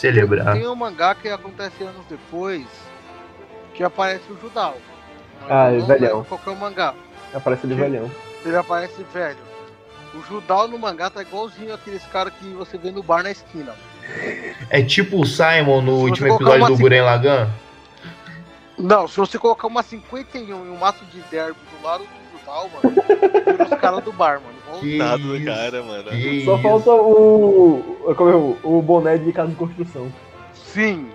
[0.00, 0.54] Celebrar.
[0.54, 2.64] Tem um mangá que acontece anos depois
[3.74, 4.76] que aparece o Judal.
[5.42, 6.08] Mas Ah, não velhão.
[6.18, 6.94] lembro Qual que é o mangá?
[7.34, 7.74] Aparece Sim.
[7.74, 8.10] velhão.
[8.44, 9.38] Ele aparece velho.
[10.14, 13.74] O Judal no mangá tá igualzinho aqueles caras que você vê no bar na esquina.
[14.68, 17.48] É tipo o Simon no último episódio do Guren Lagan?
[18.76, 22.70] Não, se você colocar uma 51 e um maço de derby do lado do Judal,
[22.70, 22.94] mano,
[23.46, 24.58] vira os caras do bar, mano.
[24.80, 26.10] Coitado do cara, mano.
[26.10, 26.62] que Só isso.
[26.62, 28.56] falta o, como é, o.
[28.62, 30.12] o boné de casa de construção.
[30.54, 31.08] Sim.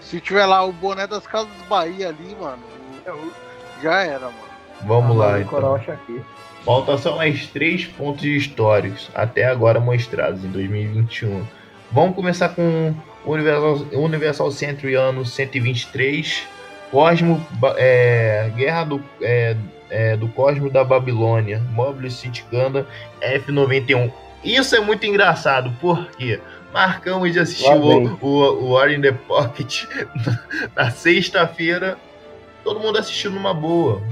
[0.00, 2.62] Se tiver lá o boné das Casas Bahia ali, mano,
[3.82, 4.52] já era, mano.
[4.82, 5.74] Vamos lá, então.
[5.74, 6.20] acha aqui.
[6.64, 11.44] Falta só mais três pontos históricos, até agora mostrados, em 2021.
[11.90, 12.94] Vamos começar com
[13.24, 16.46] o Universal, Universal Century ano 123.
[16.90, 17.44] Cosmo,
[17.78, 19.56] é, Guerra do, é,
[19.92, 21.62] é, do Cosmo da Babilônia.
[21.70, 22.86] Mobile City Gundam
[23.20, 24.10] F91.
[24.42, 26.40] Isso é muito engraçado, porque
[26.72, 29.84] marcamos de assistir o, o, o War in the Pocket
[30.74, 31.98] na sexta-feira.
[32.64, 34.02] Todo mundo assistiu numa boa.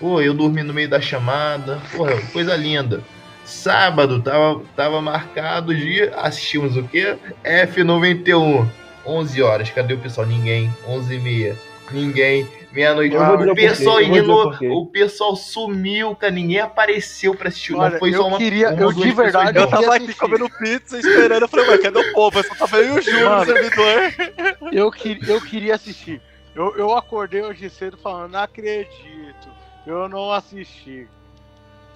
[0.00, 1.80] Pô, eu dormi no meio da chamada.
[1.96, 3.00] Porra, coisa linda.
[3.44, 6.12] Sábado tava, tava marcado dia.
[6.16, 7.16] Assistimos o quê?
[7.44, 8.68] F91.
[9.06, 9.70] 11 horas.
[9.70, 10.26] Cadê o pessoal?
[10.26, 10.74] Ninguém.
[10.88, 11.56] 11 e meia.
[11.92, 12.48] Ninguém.
[12.74, 13.14] Meia-noite.
[13.14, 16.32] Eu dizer o pessoal eu o pessoal sumiu, cara.
[16.32, 17.74] Ninguém apareceu pra assistir.
[17.74, 18.38] Olha, não foi eu só uma.
[18.38, 21.98] queria- uma eu de verdade, Eu tava aqui comendo pizza esperando, eu falei, mas cadê
[21.98, 22.42] o povo?
[22.42, 24.64] Só tava eu e o Júlio no servidor.
[24.72, 26.20] Eu, que, eu queria assistir.
[26.54, 29.48] Eu, eu acordei hoje cedo falando, não acredito.
[29.86, 31.06] Eu não assisti.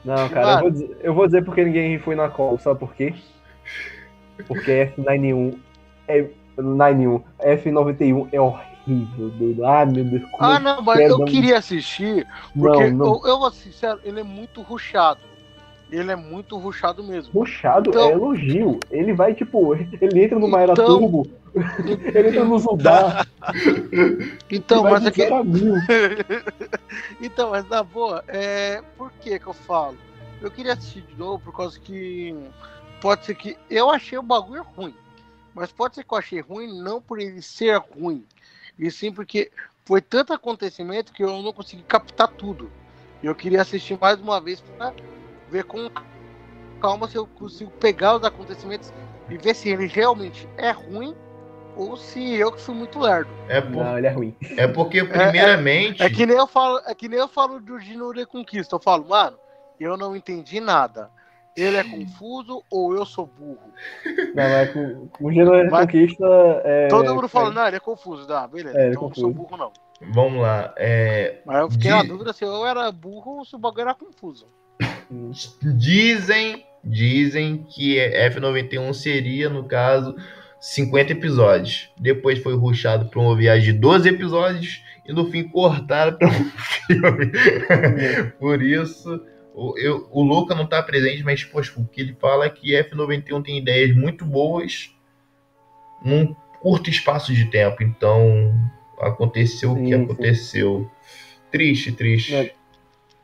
[0.05, 2.95] Não, cara, eu vou, dizer, eu vou dizer porque ninguém foi na call, sabe por
[2.95, 3.15] quê?
[4.47, 5.59] Porque F91
[6.07, 6.25] é.
[6.57, 9.65] 91, F91 é horrível, doido.
[9.67, 10.23] Ah, meu Deus.
[10.39, 13.07] Ah, não, mas quero eu queria assistir, porque Não, não.
[13.07, 15.21] Eu, eu vou ser sincero, ele é muito ruchado.
[15.91, 17.33] Ele é muito ruchado mesmo.
[17.33, 18.79] Puxado Então- é elogio.
[18.91, 21.27] Ele vai, tipo, ele entra numa era Então- turbo,
[22.15, 23.27] ele entra no Zudar,
[24.51, 25.23] Então, mas é que,
[27.21, 29.97] então, mas na boa, é, por que que eu falo?
[30.41, 32.35] Eu queria assistir de novo por causa que
[33.01, 34.95] pode ser que eu achei o bagulho ruim,
[35.55, 38.25] mas pode ser que eu achei ruim não por ele ser ruim,
[38.79, 39.51] e sim porque
[39.85, 42.71] foi tanto acontecimento que eu não consegui captar tudo.
[43.23, 44.93] E eu queria assistir mais uma vez para
[45.51, 45.91] ver com
[46.81, 48.93] calma se eu consigo pegar os acontecimentos
[49.29, 51.15] e ver se ele realmente é ruim
[51.75, 53.31] ou se eu que fui muito lerdo.
[53.49, 54.37] É, por- Não, ele é ruim.
[54.57, 56.03] é porque, primeiramente.
[56.03, 58.75] É que nem eu falo, é que nem eu falo do Gino Reconquista.
[58.77, 59.39] Eu falo, mano,
[59.81, 61.11] eu não entendi nada.
[61.61, 63.59] Ele é confuso ou eu sou burro?
[64.35, 66.25] Não, mas com, com o Gênero Mas- Reconquista.
[66.65, 68.27] É, Todo mundo é, fala, não, ele é confuso.
[68.27, 69.49] Tá, beleza, É, é então eu não sou confuso.
[69.49, 69.73] burro, não.
[70.13, 70.73] Vamos lá.
[70.77, 73.83] É, Mas eu fiquei De- na dúvida se eu era burro ou se o bagulho
[73.83, 74.47] era confuso.
[75.77, 80.15] Dizem, dizem que F91 seria, no caso,
[80.61, 81.91] 50 episódios.
[81.99, 86.31] Depois foi ruxado para uma viagem de 12 episódios e no fim cortaram para um
[86.87, 87.33] filme.
[88.39, 89.21] Por isso,
[89.59, 92.73] o, eu, o Luca não tá presente, mas poxa, o que ele fala é que
[92.73, 94.95] F91 tem ideias muito boas
[96.01, 97.83] num curto espaço de tempo.
[97.83, 98.55] Então,
[99.01, 100.05] aconteceu o que Sim, sim.
[100.05, 100.91] aconteceu.
[101.51, 102.35] Triste, triste.
[102.37, 102.53] É.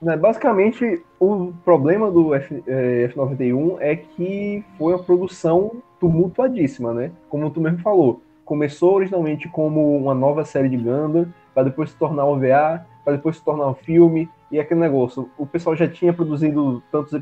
[0.03, 7.13] Né, basicamente, o problema do F, eh, F91 é que foi uma produção tumultuadíssima, né?
[7.29, 8.21] Como tu mesmo falou.
[8.45, 13.37] Começou originalmente como uma nova série de Gundam, para depois se tornar OVA, para depois
[13.37, 17.13] se tornar um filme, E aquele negócio, o pessoal já tinha produzido tantos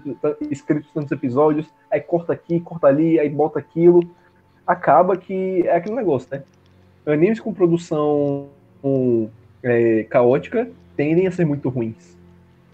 [0.50, 4.02] escritos tantos episódios, aí corta aqui, corta ali, aí bota aquilo.
[4.66, 6.42] Acaba que é aquele negócio, né?
[7.06, 8.48] Animes com produção
[8.84, 9.30] um,
[9.62, 12.18] é, caótica tendem a ser muito ruins.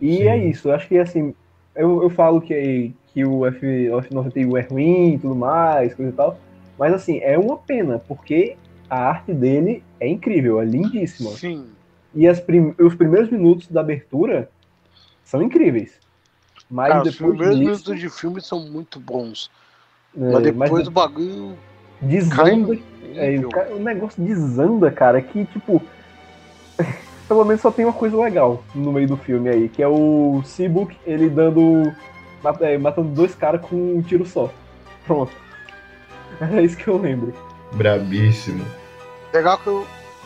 [0.00, 0.26] E Sim.
[0.26, 1.32] é isso, eu acho que assim,
[1.76, 6.10] eu, eu falo que, que o F, o F91 é ruim e tudo mais, coisa
[6.10, 6.36] e tal,
[6.76, 8.56] mas assim, é uma pena, porque
[8.90, 11.30] a arte dele é incrível, é lindíssima.
[11.30, 11.77] Sim.
[12.14, 14.50] E as prim- os primeiros minutos da abertura
[15.24, 15.98] são incríveis.
[16.70, 19.50] Mas Cara, os depois primeiros disso, minutos de filme são muito bons.
[20.16, 21.56] é, mas mas depois o bagulho
[22.00, 22.78] desanda,
[23.14, 23.38] é,
[23.74, 25.82] o, negócio desanda, cara, que tipo.
[27.28, 30.40] Pelo menos só tem uma coisa legal no meio do filme aí, que é o
[30.44, 31.94] Seabook, ele dando.
[32.60, 34.52] é, matando dois caras com um tiro só.
[35.06, 35.32] Pronto.
[36.40, 37.34] É isso que eu lembro.
[37.72, 38.64] Brabíssimo.
[39.34, 39.84] Legal que, eu,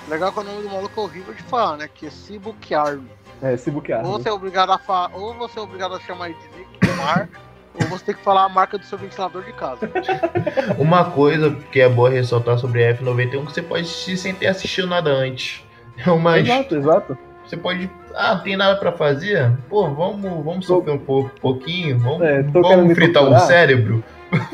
[0.09, 1.89] legal que o nome do maluco é horrível de falar, né?
[1.93, 3.05] Que é Sibuki Arm.
[3.41, 4.09] É, Seabook Ou Army.
[4.13, 6.95] você é obrigado a falar, ou você é obrigado a chamar ele de Nico do
[7.03, 7.29] mar,
[7.81, 9.91] ou você tem que falar a marca do seu ventilador de casa.
[10.79, 14.33] Uma coisa que é boa ressaltar sobre a F91 é que você pode assistir sem
[14.35, 15.65] ter assistido nada antes.
[16.07, 17.19] É uma Exato, exato.
[17.47, 17.91] Você pode.
[18.15, 19.53] Ah, não tem nada pra fazer?
[19.69, 21.99] Pô, vamos, vamos Tô- sofrer um pou- pouquinho.
[21.99, 23.47] Vamos, É, vamos fritar o torturar.
[23.47, 24.03] cérebro.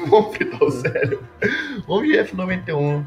[0.09, 1.23] vamos fritar o cérebro.
[1.87, 3.05] Vamos de F91.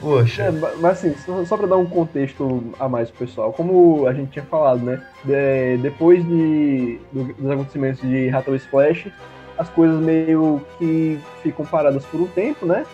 [0.00, 0.44] Poxa.
[0.44, 4.14] É, ma- mas assim, só, para dar um contexto a mais pro pessoal, como a
[4.14, 5.02] gente tinha falado, né?
[5.24, 9.12] de- depois de, do- dos acontecimentos de Hathaway Splash,
[9.58, 12.86] as coisas meio que ficam paradas por um tempo, né?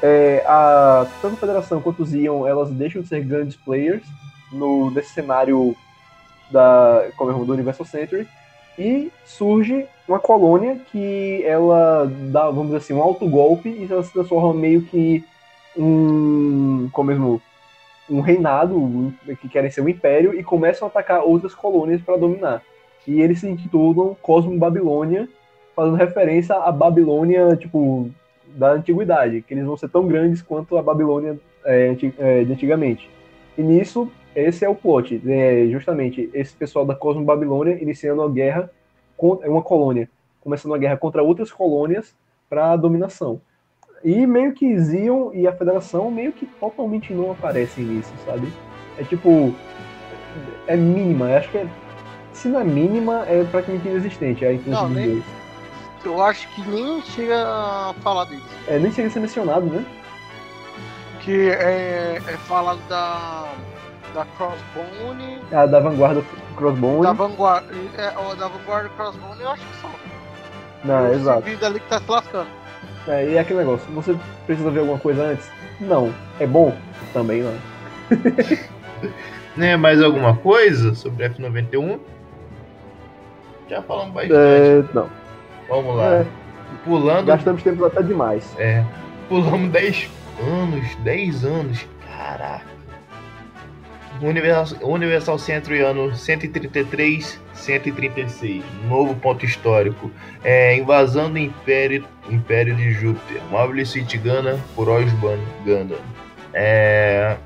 [0.00, 4.02] É, a, tanto a Federação quanto os Ion, elas deixam de ser grandes players
[4.52, 5.74] no, nesse cenário
[6.50, 8.26] da, como é, o do Universal Century
[8.78, 14.12] e surge uma colônia que ela dá, vamos dizer assim, um autogolpe e ela se
[14.12, 15.24] transforma meio que
[15.76, 17.42] um, como mesmo,
[18.08, 22.62] um reinado que querem ser um império e começam a atacar outras colônias para dominar.
[23.06, 25.28] E eles se intitulam Cosmo Babilônia,
[25.74, 28.10] fazendo referência à Babilônia, tipo,
[28.46, 33.10] da antiguidade, que eles vão ser tão grandes quanto a Babilônia é, é, de antigamente.
[33.56, 38.30] E nisso, esse é o plot, é justamente esse pessoal da Cosmo Babilônia iniciando uma
[38.30, 38.70] guerra,
[39.16, 40.08] com, uma colônia,
[40.40, 42.14] começando uma guerra contra outras colônias
[42.48, 43.40] para dominação.
[44.04, 48.52] E meio que Zion e a Federação meio que totalmente não aparecem nisso, sabe?
[48.98, 49.54] É tipo.
[50.66, 51.66] É mínima, eu acho que é.
[52.32, 55.22] Se não é mínima, é praticamente inexistente a influência Não, nem-.
[56.04, 58.42] Eu acho que nem chega a falar disso.
[58.66, 59.84] É, nem chega a ser mencionado, né?
[61.20, 63.48] Que é, é falado da,
[64.12, 66.24] da Crossbone, A da vanguarda
[66.56, 67.02] Crossbone.
[67.02, 67.64] da Vanguard,
[67.96, 69.90] é, da Vanguard Crossbone, eu acho que só.
[70.84, 71.44] Não, exato.
[71.44, 72.61] civil ali que tá se lascando.
[73.08, 75.50] É, e é aquele negócio, você precisa ver alguma coisa antes?
[75.80, 76.12] Não.
[76.38, 76.74] É bom?
[77.12, 77.54] Também não.
[79.56, 81.98] Né, mais alguma coisa sobre F91?
[83.68, 84.34] Já falamos bastante.
[84.34, 85.08] É, não.
[85.68, 86.14] Vamos lá.
[86.14, 86.26] É,
[86.84, 87.26] Pulando.
[87.26, 88.54] gastamos tempo até demais.
[88.58, 88.84] É.
[89.28, 90.94] Pulamos 10 anos.
[90.96, 91.86] 10 anos.
[92.06, 92.71] Caraca.
[94.22, 98.62] Universal, Universal Centro ano 133, 136.
[98.88, 100.10] Novo ponto histórico.
[100.44, 103.42] É, invasão do Império, Império de Júpiter.
[103.50, 105.98] Mobile City Gana por Osban Gundam.
[106.54, 107.36] É,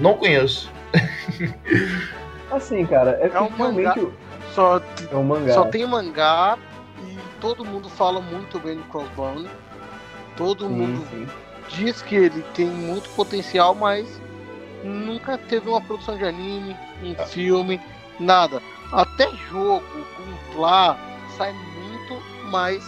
[0.00, 0.70] não conheço.
[2.50, 4.08] Assim, cara, é, É um realmente
[4.54, 4.80] Só,
[5.12, 5.52] é um mangá.
[5.54, 6.58] só tem mangá
[7.06, 9.48] e todo mundo fala muito bem do Crossbone.
[10.36, 11.26] Todo Sim, mundo sim.
[11.68, 14.20] diz que ele tem muito potencial, mas
[14.84, 17.80] nunca teve uma produção de anime, um filme,
[18.18, 18.60] nada.
[18.92, 19.84] Até jogo,
[20.52, 20.98] com lá,
[21.36, 22.82] sai muito, mas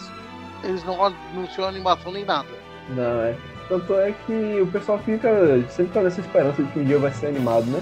[0.65, 2.49] eles não anunciam animação nem nada.
[2.91, 3.35] Não, é.
[3.69, 5.31] Tanto é que o pessoal fica
[5.69, 7.81] sempre com essa esperança de que um dia vai ser animado, né?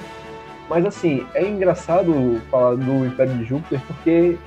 [0.69, 4.39] Mas assim, é engraçado falar do Império de Júpiter porque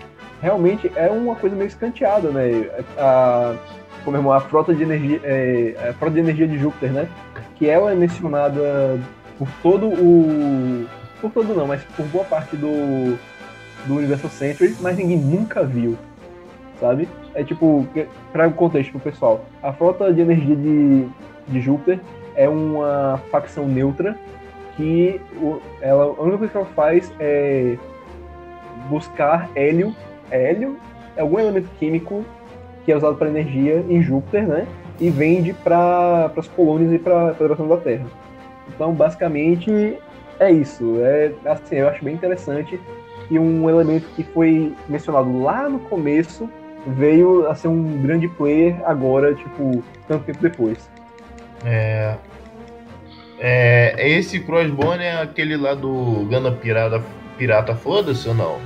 [0.41, 2.69] realmente é uma coisa meio escanteada, né?
[2.97, 3.55] A,
[4.05, 7.09] como é, a frota de energia, é, a frota de energia de Júpiter, né?
[7.55, 8.99] Que ela é mencionada
[9.37, 10.85] por todo o,
[11.21, 13.17] por todo não, mas por boa parte do
[13.85, 15.97] do Universal Century, mas ninguém nunca viu,
[16.79, 17.07] sabe?
[17.33, 17.87] É tipo,
[18.31, 21.07] para o contexto pro pessoal, a frota de energia de,
[21.47, 21.99] de Júpiter
[22.35, 24.17] é uma facção neutra
[24.75, 25.19] que
[25.81, 27.77] ela, a única coisa que ela faz é
[28.89, 29.95] buscar hélio,
[30.31, 30.77] hélio
[31.15, 32.25] é algum elemento químico
[32.83, 34.67] que é usado para energia em Júpiter, né?
[34.99, 38.05] E vende para as colônias e para a Federação da Terra.
[38.67, 39.97] Então, basicamente,
[40.39, 40.97] é isso.
[41.01, 42.79] É assim, eu acho bem interessante
[43.27, 46.49] que um elemento que foi mencionado lá no começo
[46.85, 50.89] veio a ser um grande player agora, tipo, tanto tempo depois.
[51.65, 52.15] É,
[53.39, 57.01] é, esse Crossbone é aquele lá do Gana Pirata,
[57.37, 58.59] Pirata Foda-se ou não?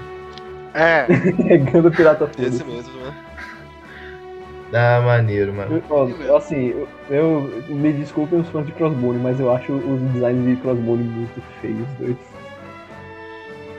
[0.74, 1.06] É,
[1.54, 2.46] É Ganda Pirata Full.
[2.46, 3.14] Esse mesmo, né?
[4.74, 5.82] Ah, maneiro, mano.
[5.90, 10.46] Ó, assim, eu, eu- me desculpem os fãs de Crossbone, mas eu acho os designs
[10.46, 12.18] de Crossbone muito feios, dois.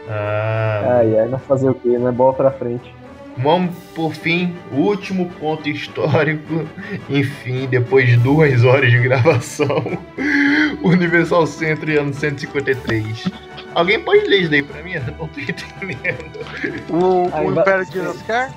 [0.08, 2.10] Ah, Ai, ai, mas fazer o quê, né?
[2.10, 2.94] Bola pra frente.
[3.36, 6.64] Vamos, por fim, o último ponto histórico.
[7.08, 9.98] Enfim, depois de duas horas de gravação,
[10.82, 13.28] Universal Centro ano 153.
[13.74, 14.92] Alguém pode ler isso daí pra mim?
[14.96, 16.40] Eu não tô entendendo.
[16.90, 18.48] o, o Império de Lansker,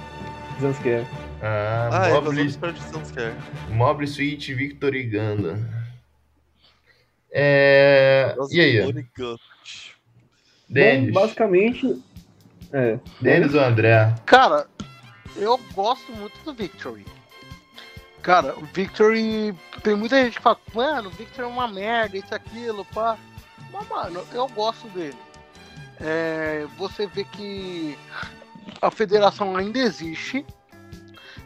[0.61, 1.03] Zansker.
[1.41, 2.57] Ah, Ah, Mobile.
[3.69, 5.59] Mobile Suite Victor e Ganda.
[7.31, 8.35] É...
[8.51, 9.33] E aí, Bom,
[10.69, 11.13] Denis?
[11.13, 12.01] basicamente.
[12.71, 12.99] É.
[13.19, 14.13] Denis ou André?
[14.25, 14.67] cara,
[15.35, 17.05] eu gosto muito do Victory.
[18.21, 19.53] Cara, o Victory.
[19.83, 23.17] Tem muita gente que fala, mano, o Victory é uma merda, isso, aquilo, pá.
[23.71, 25.17] Mas, mano, eu gosto dele.
[25.99, 27.97] É, você vê que
[28.81, 30.45] a federação ainda existe.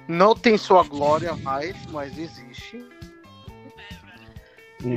[0.08, 2.86] Não tem sua glória mais, mas existe.
[4.84, 4.94] Hum.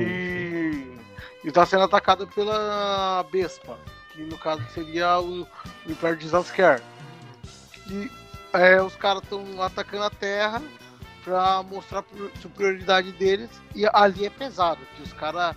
[1.45, 3.79] E está sendo atacada pela Bespa,
[4.13, 6.83] que no caso seria o, o Império de Zansker.
[7.91, 8.11] E
[8.53, 10.63] é, os caras estão atacando a Terra
[11.25, 13.51] para mostrar a superioridade deles.
[13.75, 15.57] E ali é pesado, que os caras.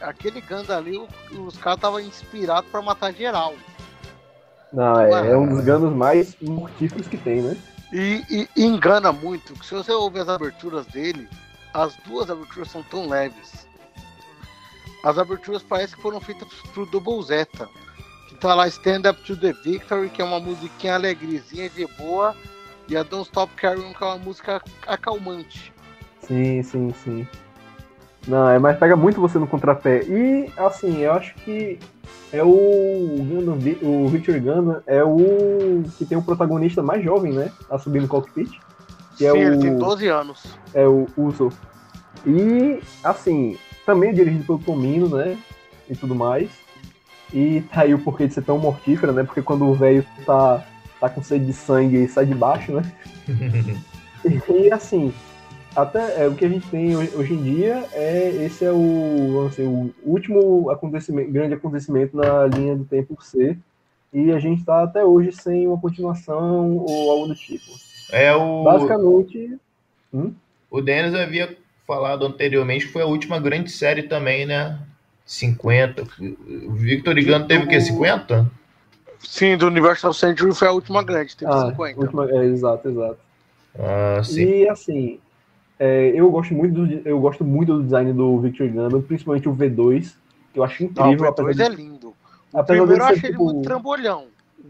[0.00, 3.54] Aquele Ganda ali, os caras estavam inspirados para matar geral.
[4.72, 7.56] Não, é, é um dos ganos mais mortíferos que tem, né?
[7.98, 11.26] E, e- engana muito, se você ouvir as aberturas dele,
[11.72, 13.66] as duas aberturas são tão leves.
[15.02, 17.66] As aberturas parecem que foram feitas pro Double Zeta.
[18.28, 22.36] Que tá lá Stand Up to the Victory, que é uma musiquinha alegrezinha de boa,
[22.86, 25.72] e a Don't Stop Carrying, que é uma música acalmante.
[26.20, 27.26] Sim, sim, sim.
[28.26, 30.02] Não, é, mas pega muito você no contrapé.
[30.04, 31.78] E, assim, eu acho que
[32.32, 32.48] é o
[33.82, 37.52] o Victor Gundam é o que tem o protagonista mais jovem, né?
[37.70, 38.60] A subir no cockpit.
[39.16, 40.58] Que é Sim, ele o- tem 12 anos.
[40.74, 41.50] É o Uso.
[42.26, 45.38] E, assim, também é dirigido pelo Tomino, né?
[45.88, 46.50] E tudo mais.
[47.32, 49.22] E tá aí o porquê de ser tão mortífera, né?
[49.22, 50.64] Porque quando o velho tá,
[51.00, 52.82] tá com sede de sangue sai de baixo, né?
[54.50, 55.14] E assim,
[55.76, 59.50] até é, o que a gente tem hoje em dia é esse é o, vamos
[59.50, 63.56] dizer, o último acontecimento, grande acontecimento na linha do tempo C.
[64.12, 67.70] E a gente tá até hoje sem uma continuação ou algo do tipo.
[68.10, 68.64] É o.
[68.64, 69.58] Basicamente,
[70.70, 71.54] O Denis havia
[71.86, 74.78] falado anteriormente que foi a última grande série também, né?
[75.26, 76.04] 50.
[76.66, 77.80] O Victor e Ganda teve o quê?
[77.80, 78.50] 50?
[79.20, 82.00] Sim, do Universal Century foi a última grande, teve ah, 50.
[82.00, 83.18] última, é, exato, exato.
[83.78, 84.44] Ah, sim.
[84.44, 85.20] E assim,
[85.78, 89.54] é, eu gosto muito do, eu gosto muito do design do Victor Gundam, principalmente o
[89.54, 90.14] V2,
[90.52, 92.14] que eu acho Não, incrível, o apesar V2 de é lindo.
[92.52, 94.24] O primeiro eu achei ele tipo, muito trambolhão.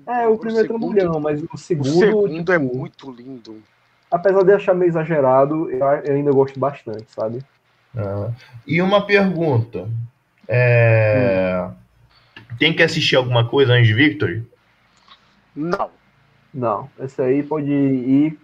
[0.07, 3.63] É, o primeiro segundo- trambolhão, mas o O segundo, segundo é tipo, muito lindo.
[4.11, 7.39] apesar de achar meio exagerado, eu, eu ainda gosto bastante, sabe?
[7.97, 8.31] Ah,
[8.67, 9.89] E uma pergunta.
[10.49, 11.69] É,
[12.59, 14.43] Tem que assistir alguma coisa antes de Victory?
[15.55, 15.91] Não.
[16.53, 18.39] Não, esse aí pode ir.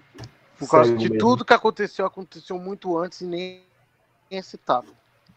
[0.67, 1.19] Por causa de mesmo.
[1.19, 3.63] tudo que aconteceu, aconteceu muito antes e nem
[4.31, 4.95] é citado.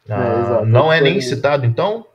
[0.10, 0.66] Ah, exato.
[0.66, 2.06] não é nem citado, então?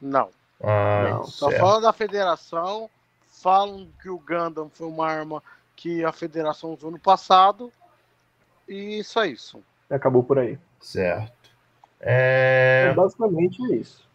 [0.00, 0.28] Não.
[0.62, 2.90] Ah, Não, Só falam da federação,
[3.26, 5.42] falam que o Gundam foi uma arma
[5.76, 7.72] que a federação usou no passado.
[8.68, 9.62] E só isso.
[9.88, 10.58] Acabou por aí.
[10.80, 11.50] certo.
[12.00, 12.92] É...
[12.94, 14.08] Basicamente é isso.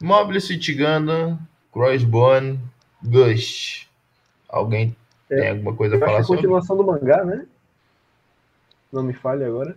[0.00, 1.38] Mobile City Gundam,
[1.72, 2.60] Crossbone,
[3.02, 3.88] Gush.
[4.48, 4.96] Alguém
[5.30, 6.42] É, tem alguma coisa a Eu acho que falar a sobre?
[6.42, 7.46] continuação do mangá, né?
[8.92, 9.76] Não me falhe agora.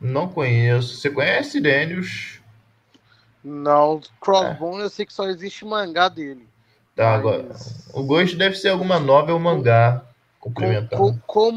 [0.00, 0.96] Não conheço.
[0.96, 2.40] Você conhece, Daniels?
[3.42, 6.46] Não, Crossbone eu sei que só existe mangá dele.
[6.94, 7.48] Tá, Mas- agora.
[7.94, 10.04] O Ghost deve ser alguma novel mangá
[10.40, 10.98] Com, complementar.
[10.98, 11.52] com, com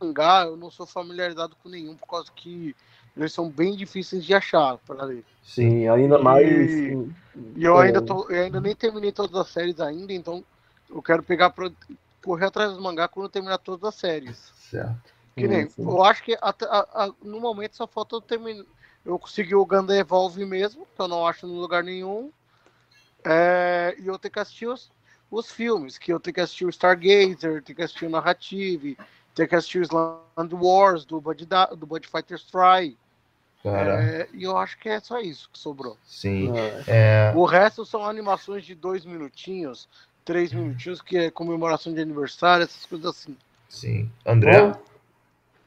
[0.00, 2.74] mangá, eu não sou familiarizado com nenhum, por causa que
[3.16, 5.24] eles são bem difíceis de achar para ler.
[5.42, 6.70] Sim, ainda E- mais.
[7.56, 7.86] E eu É.
[7.86, 10.44] ainda tô, eu ainda nem terminei todas as séries ainda, então
[10.90, 11.50] eu quero pegar
[12.24, 14.52] correr atrás dos mangá quando terminar todas as séries.
[14.56, 15.12] Certo.
[15.36, 18.64] Que nem, eu acho que até- a- a- no momento só falta eu terminar.
[19.04, 22.32] Eu consegui o Gundam Evolve mesmo, que eu não acho em lugar nenhum.
[23.24, 24.90] É, e eu tenho que assistir os,
[25.30, 28.96] os filmes, que eu tenho que assistir o Stargazer, tenho que assistir o Narrative,
[29.34, 32.96] tenho que assistir o Sland Wars do Bud, Da- do Bud Fighters Try.
[33.62, 35.96] Cara, É, e eu acho que é só isso que sobrou.
[36.04, 36.50] sim.
[36.50, 39.88] Ah, É, O resto são animações de dois minutinhos,
[40.24, 43.36] três minutinhos, que é comemoração de aniversário, essas coisas assim.
[43.68, 44.10] sim.
[44.24, 44.60] André?
[44.60, 44.72] Bom,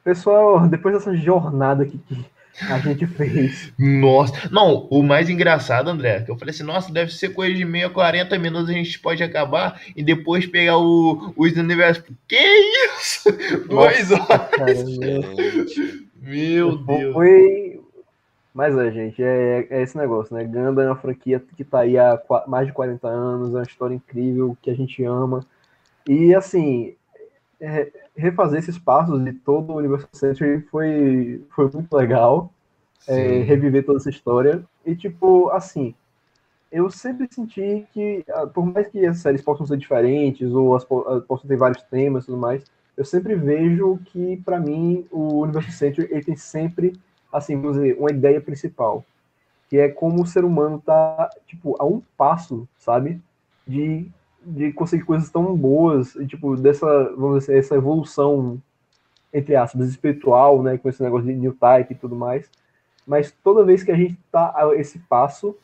[0.03, 2.25] pessoal, depois dessa jornada aqui que
[2.71, 3.71] A gente fez.
[3.77, 4.49] Nossa.
[4.51, 7.89] Não, o mais engraçado, André, que eu falei assim, nossa, deve ser coisa de meia,
[7.89, 12.03] 40 minutos a gente pode acabar e depois pegar o, os universos.
[12.27, 13.31] Que isso?
[13.69, 14.49] Duas Nossa, horas.
[14.49, 14.73] cara.
[16.19, 17.13] Meu Deus.
[17.13, 17.66] Foi.
[18.57, 20.43] Mas é, gente, é, é esse negócio, né?
[20.43, 23.93] Gundam é uma franquia que tá aí há mais de 40 anos, é uma história
[23.93, 25.45] incrível que a gente ama.
[26.09, 26.95] E assim,
[27.61, 32.51] é, refazer esses passos de todo o Universal Century foi, foi muito legal.
[33.07, 34.63] é, reviver toda essa história.
[34.84, 35.93] E, tipo, assim,
[36.71, 40.84] eu sempre senti que, ah, por mais que as séries possam ser diferentes, ou as
[40.84, 42.63] ah, possam ter vários temas e tudo mais,
[42.97, 46.93] eu sempre vejo que, pra mim, o Universo Century ele tem sempre,
[47.31, 49.03] assim, vamos dizer, uma ideia principal,
[49.69, 53.21] que é como o ser humano tá, tipo, a um passo, sabe,
[53.67, 54.07] de,
[54.45, 56.87] de conseguir coisas tão boas, e, tipo, dessa,
[57.17, 58.61] vamos dizer, essa evolução,
[59.33, 62.49] entre aspas, espiritual, né, com esse negócio de new type e tudo mais,
[63.07, 65.55] mas toda vez que a gente tá a esse passo,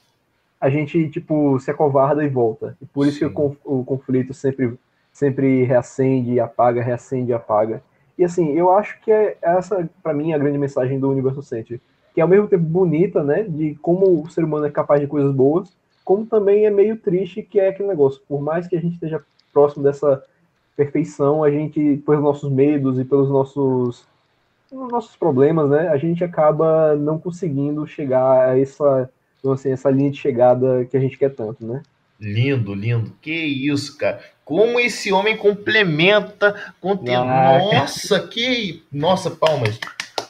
[0.60, 2.77] a gente, tipo, se acovarda e volta.
[2.81, 3.34] E por isso que o, Sim.
[3.34, 4.77] conf- o conflito sempre,
[5.11, 7.84] sempre reacende e apaga, reacende e apaga.
[8.18, 11.81] E assim, eu acho que é essa, pra mim, a grande mensagem do Universo Century.
[12.14, 13.44] Que é ao mesmo tempo bonita, né?
[13.44, 17.41] De como o ser humano é capaz de coisas boas, como também é meio triste,
[17.41, 18.22] que é aquele negócio.
[18.27, 20.23] Por mais que a gente esteja próximo dessa
[20.76, 24.06] perfeição, a gente, pelos nossos medos e pelos nossos,
[24.72, 25.88] nossos problemas, né?
[25.90, 29.10] A gente acaba não conseguindo chegar a essa,
[29.52, 31.81] assim, essa linha de chegada que a gente quer tanto, né?
[32.19, 33.11] Lindo, lindo.
[33.22, 34.22] Que isso, cara.
[34.45, 37.30] Como esse homem complementa conteúdo.
[37.30, 38.84] Ah, Nossa, que.
[38.91, 39.80] Nossa, palmas.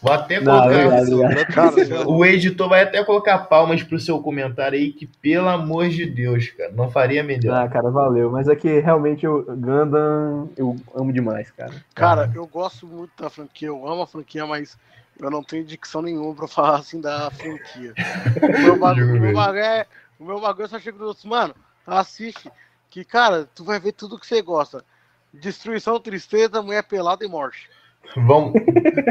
[0.01, 0.67] Vou até Não, colocar.
[0.67, 2.09] obrigado, obrigado.
[2.11, 6.49] O editor vai até colocar palmas pro seu comentário aí, que pelo amor de Deus,
[6.49, 7.55] cara, não faria melhor.
[7.55, 8.29] Ah, cara, valeu.
[8.29, 11.73] Mas é que realmente o Gundam eu amo demais, cara.
[11.95, 14.77] Cara, eu gosto muito da franquia, eu amo a franquia, mas
[15.17, 17.93] eu não tenho dicção nenhuma pra falar assim da franquia.
[18.43, 19.85] O meu bagulho, o meu bagulho é.
[20.19, 21.55] O meu bagulho eu só chega dos mano,
[21.87, 22.51] assiste.
[22.93, 24.85] Que, cara, tu vai ver tudo que você gosta.
[25.33, 27.67] Destruição, tristeza, mulher pelada e morte.
[28.15, 28.53] Vamos,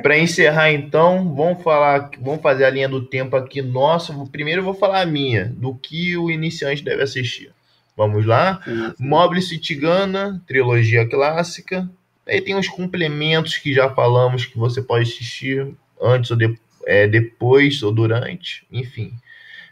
[0.04, 3.60] para encerrar então, vamos falar, vamos fazer a linha do tempo aqui.
[3.60, 7.52] Nossa, primeiro eu vou falar a minha, do que o iniciante deve assistir.
[7.96, 8.60] Vamos lá?
[9.00, 11.90] Mobile City Gana, trilogia clássica.
[12.24, 16.56] Aí tem os complementos que já falamos que você pode assistir antes ou de-
[16.86, 19.12] é, depois ou durante, enfim.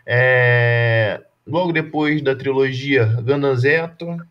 [0.05, 4.27] É, logo depois da trilogia Gundam Zeta.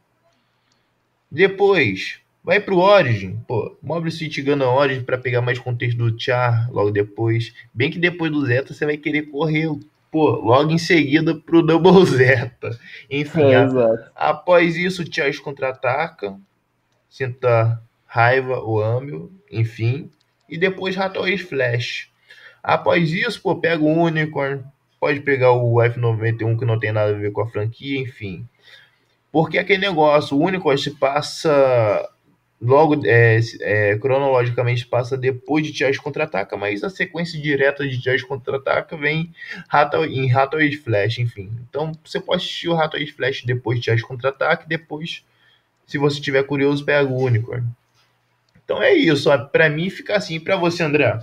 [1.31, 3.39] Depois, vai pro Origin.
[3.47, 7.53] Pô, Mobile City Gundam Origin para pegar mais contexto do Char logo depois.
[7.73, 9.69] Bem que depois do Zeta você vai querer correr,
[10.11, 12.77] pô, logo em seguida pro Double Zeta.
[13.09, 14.09] Enfim, É, a-.
[14.15, 16.35] Após isso, o Charles contra-ataca,
[17.09, 20.09] sinta raiva ou ame, enfim.
[20.49, 22.09] E depois Rathaways Flash.
[22.63, 24.63] Após isso, pô, pega o Unicorn,
[24.99, 28.47] pode pegar o F91 que não tem nada a ver com a franquia, enfim.
[29.31, 32.09] Porque aquele negócio, o Unicorn se passa
[32.61, 38.23] logo, é, é, cronologicamente passa depois de Charles contra-ataca, mas a sequência direta de Charles
[38.23, 39.33] contra-ataca vem
[39.69, 41.49] Hathaway- em Hathaway's Flash, enfim.
[41.69, 45.23] Então você pode assistir o Hathaway's Flash depois de Charles contra-ataque, depois,
[45.87, 47.65] se você tiver curioso, pega o Unicorn.
[48.65, 49.37] Então é isso, ó.
[49.37, 51.19] pra mim fica assim, pra você, André.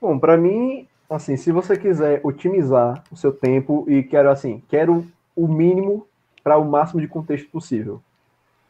[0.00, 5.06] Bom, pra mim, assim, se você quiser otimizar o seu tempo e quero, assim, quero
[5.34, 6.06] o mínimo
[6.42, 8.00] para o máximo de contexto possível,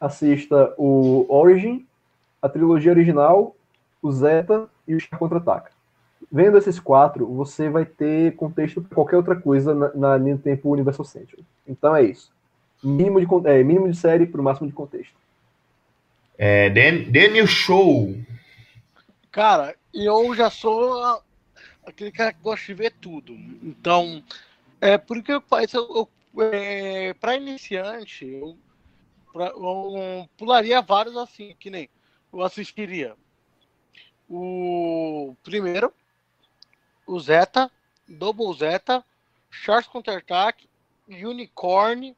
[0.01, 1.87] assista o Origin,
[2.41, 3.55] a trilogia original,
[4.03, 5.71] o Zeta e o Char Contra-Ataca.
[6.31, 10.43] Vendo esses quatro, você vai ter contexto para qualquer outra coisa na, na linha do
[10.43, 11.45] tempo Universal Century.
[11.67, 12.33] Então é isso.
[12.83, 15.15] Mínimo de, é, mínimo de série para o máximo de contexto.
[16.37, 18.15] É, Dan- Daniel Show.
[19.31, 21.23] Cara, eu já sou
[21.87, 23.33] aquele cara que gosta de ver tudo.
[23.63, 24.23] Então,
[24.81, 26.09] é, por que eu faço,
[26.53, 28.59] é, para iniciante, eu,
[29.33, 31.89] pra- eu pularia vários assim, que nem
[32.33, 33.17] eu assistiria
[34.29, 35.93] o primeiro,
[37.07, 37.71] o Zeta,
[38.09, 39.05] Double Zeta,
[39.51, 40.69] Charles Counter-Attack,
[41.09, 42.17] Unicorn,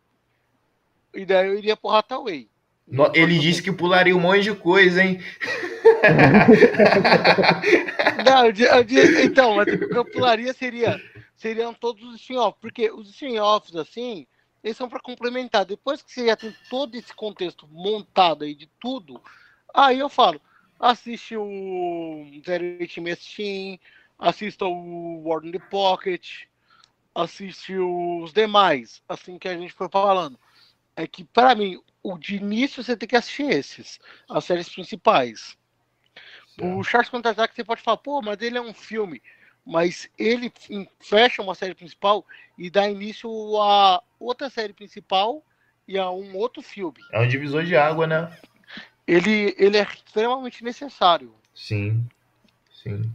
[1.15, 2.49] e daí eu iria pro Hathaway.
[2.91, 5.21] No- Ele disse que pularia um monte de coisa, hein?
[8.25, 11.01] Não, eu di- eu di- então, mas o que eu pularia seria,
[11.37, 14.27] seriam todos os spin-offs, porque os spin-offs, assim,
[14.63, 15.65] eles são para complementar.
[15.65, 19.21] Depois que você já tem todo esse contexto montado aí de tudo,
[19.75, 20.41] aí eu falo,
[20.79, 23.79] assiste o 08 Steam,
[24.19, 26.45] assista o War in the Pocket,
[27.15, 30.39] assiste os demais, assim que a gente foi falando.
[30.97, 33.99] É que, para mim, o de início você tem que assistir esses,
[34.29, 35.57] as séries principais.
[36.61, 39.23] O Charles Contra-Ataque você pode falar, pô, mas ele é um filme.
[39.69, 40.51] mas ele
[40.99, 42.25] fecha uma série principal
[42.57, 43.31] e dá início
[43.61, 45.45] a outra série principal
[45.87, 46.99] e a um outro filme.
[47.13, 48.35] É um divisor de água, né?
[49.07, 51.35] Ele, ele é extremamente necessário.
[51.55, 52.07] Sim,
[52.73, 53.13] sim.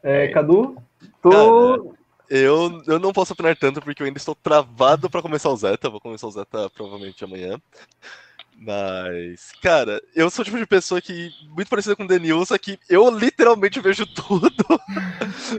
[0.00, 0.80] É, Cadu,
[1.20, 1.96] tô...
[2.28, 5.90] Eu, eu não posso opinar tanto porque eu ainda estou travado pra começar o Zeta.
[5.90, 7.60] Vou começar o Zeta provavelmente amanhã.
[8.56, 12.78] Mas, cara, eu sou o tipo de pessoa que, muito parecida com o Denilson, que
[12.88, 14.64] eu literalmente vejo tudo.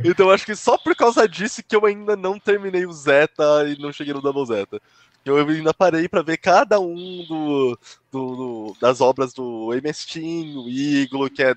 [0.04, 3.78] então acho que só por causa disso que eu ainda não terminei o Zeta e
[3.80, 4.82] não cheguei no Double Zeta.
[5.26, 7.80] Eu ainda parei para ver cada um do,
[8.12, 11.56] do, do, das obras do MS Team, o Iglo, que é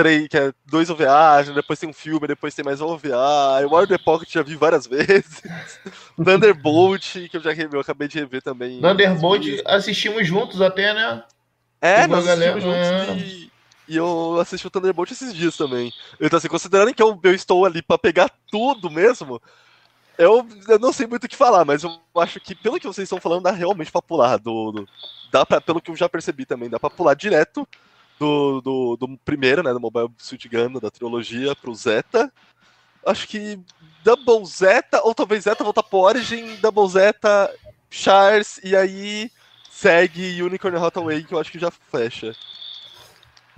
[0.00, 3.66] três, que é dois OVAs, depois tem um filme, depois tem mais um OVA.
[3.66, 5.42] O War the Pocket já vi várias vezes.
[6.16, 8.80] Thunderbolt, que eu já eu acabei de rever também.
[8.80, 11.22] Thunderbolt assistimos juntos até, né?
[11.82, 13.16] É, nós assistimos juntos é.
[13.16, 13.50] e,
[13.88, 15.92] e, eu assisti o Thunderbolt esses dias também.
[16.18, 19.40] Então, assim, considerando que eu, eu estou ali para pegar tudo mesmo,
[20.16, 23.04] eu, eu não sei muito o que falar, mas eu acho que pelo que vocês
[23.04, 24.38] estão falando, dá realmente pra pular.
[24.38, 24.88] Do, do,
[25.30, 27.68] dá pra, pelo que eu já percebi também, dá pra pular direto
[28.20, 32.30] do, do, do primeiro, né, do Mobile Suit Gundam, da trilogia, pro Zeta.
[33.04, 33.58] Acho que
[34.04, 37.50] Double Zeta, ou talvez Zeta voltar pro Origin, Double Zeta,
[37.88, 39.30] Charles, e aí
[39.70, 42.36] segue Unicorn Hathaway, que eu acho que já fecha.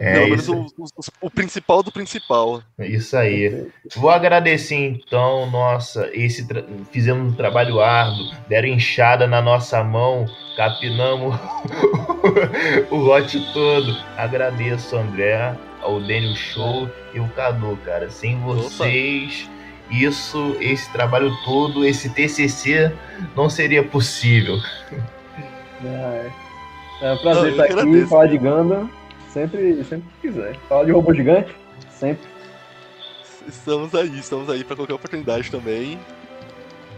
[0.03, 0.87] É, Pelo menos o, o,
[1.21, 2.61] o, principal do principal.
[2.77, 3.69] Isso aí.
[3.95, 6.45] Vou agradecer então, nossa, esse
[6.91, 10.27] fizemos um trabalho árduo, deram enxada na nossa mão,
[10.57, 11.39] capinamos
[12.91, 13.97] o lote todo.
[14.17, 18.11] Agradeço, André, ao Daniel Show e o Cadu, cara.
[18.11, 19.95] Sem vocês, Opa.
[19.95, 22.93] isso, esse trabalho todo, esse TCC
[23.37, 24.57] não seria possível.
[25.85, 26.31] É,
[27.01, 28.89] é um prazer estar aqui, falar de Ganda.
[29.33, 30.57] Sempre, sempre que quiser.
[30.69, 31.55] Fala de robô gigante,
[31.91, 32.29] sempre.
[33.49, 35.99] Estamos aí, estamos aí para qualquer oportunidade também.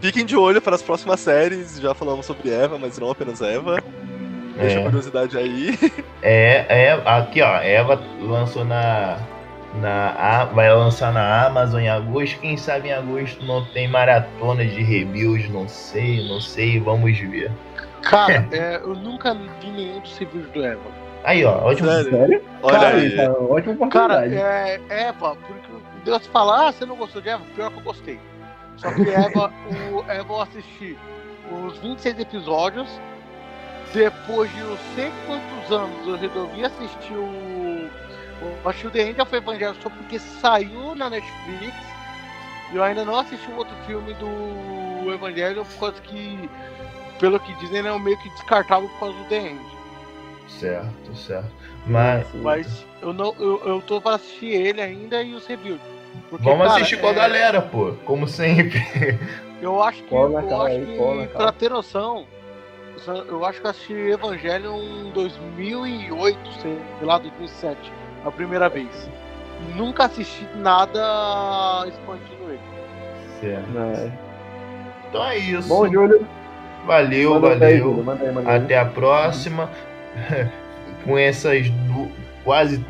[0.01, 3.81] Fiquem de olho para as próximas séries, já falamos sobre Eva, mas não apenas Eva.
[4.57, 4.81] Deixa é.
[4.81, 5.77] a curiosidade aí.
[6.27, 9.19] É, é, aqui ó, Eva lançou na,
[9.79, 12.39] na vai lançar na Amazon em agosto.
[12.39, 17.51] Quem sabe em agosto não tem maratona de reviews, não sei, não sei, vamos ver.
[18.01, 21.04] Cara, é, eu nunca vi nenhum dos reviews do Eva.
[21.25, 21.89] Aí, ó, ótimo.
[21.89, 22.41] Sério?
[22.61, 23.15] Olha cara, aí.
[23.15, 23.89] Tá, ótima oportunidade.
[23.89, 25.71] Cara, é, Eva, porque
[26.03, 27.43] Deus falar, ah, você não gostou de Eva?
[27.55, 28.19] Pior que eu gostei.
[28.77, 29.51] Só que Eva,
[29.91, 30.95] o, Eva eu assisti
[31.51, 32.87] os 26 episódios.
[33.91, 37.89] Depois de não sei quantos anos eu resolvi assistir o.
[38.41, 41.75] Eu assisti o The End of Evangelho só porque saiu na Netflix.
[42.71, 46.49] E eu ainda não assisti um outro filme do Evangelho por causa que,
[47.19, 49.74] pelo que dizem, é meio que descartável por causa do The End.
[50.47, 51.49] Certo, certo.
[51.85, 55.79] Mas, mas eu não eu, eu tô pra assistir ele ainda e os reviews.
[56.29, 57.13] Porque, Vamos cara, assistir com a é...
[57.13, 58.79] galera, pô, como sempre.
[59.61, 62.25] Eu acho que, eu acho aí, que pra ter noção,
[63.27, 67.91] eu acho que eu assisti Evangelho em 2008, sei lá, 2007,
[68.25, 69.09] a primeira vez.
[69.75, 72.59] Nunca assisti nada expandindo ele.
[73.39, 73.77] Certo.
[73.77, 74.11] É.
[75.09, 75.67] Então é isso.
[75.67, 76.27] Bom, Júlio.
[76.85, 78.05] Valeu, manda valeu.
[78.45, 79.69] Aí, Até a próxima.
[81.03, 82.11] com essas du...
[82.43, 82.83] quase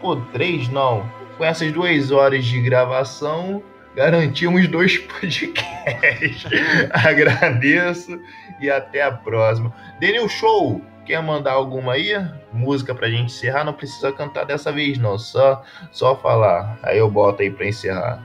[0.00, 3.62] pô, três não, com essas duas horas de gravação,
[3.94, 6.44] garantimos dois podcasts.
[6.92, 8.20] Agradeço
[8.60, 9.74] e até a próxima.
[10.00, 12.12] Daniel Show, quer mandar alguma aí?
[12.52, 13.64] Música pra gente encerrar?
[13.64, 16.78] Não precisa cantar dessa vez, não, só, só falar.
[16.82, 18.22] Aí eu boto aí pra encerrar.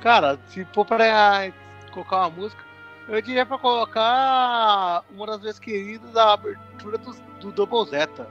[0.00, 1.50] Cara, se for pra
[1.90, 2.62] colocar uma música,
[3.08, 8.28] eu diria pra colocar uma das vezes queridas da abertura do, do Double Zeta.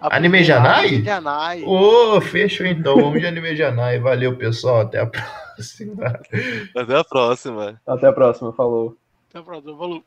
[0.00, 1.02] Anime Janai?
[1.02, 1.62] Janai.
[1.64, 2.96] Ô, oh, fechou então.
[2.96, 3.98] Vamos de Anime Janai.
[3.98, 4.82] Valeu, pessoal.
[4.82, 6.20] Até a próxima.
[6.76, 7.80] Até a próxima.
[7.86, 8.52] Até a próxima.
[8.52, 8.96] Falou.
[9.28, 9.76] Até a próxima.
[9.76, 10.04] Falou.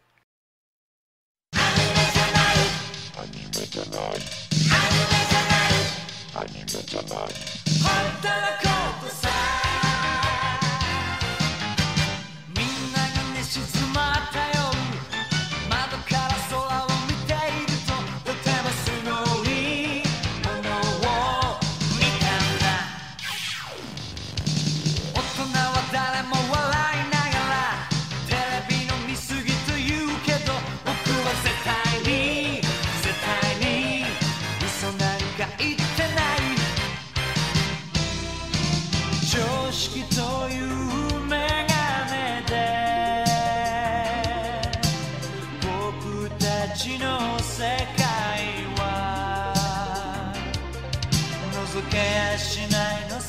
[3.17, 4.19] Anime Janai.
[6.35, 7.51] Anime Janai.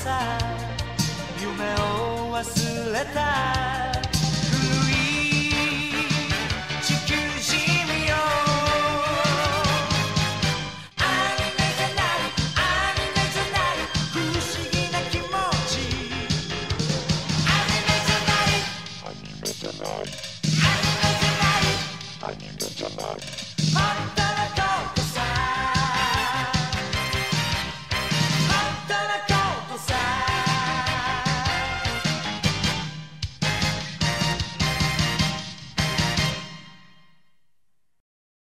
[0.02, 0.36] さ
[1.40, 3.91] 夢を忘れた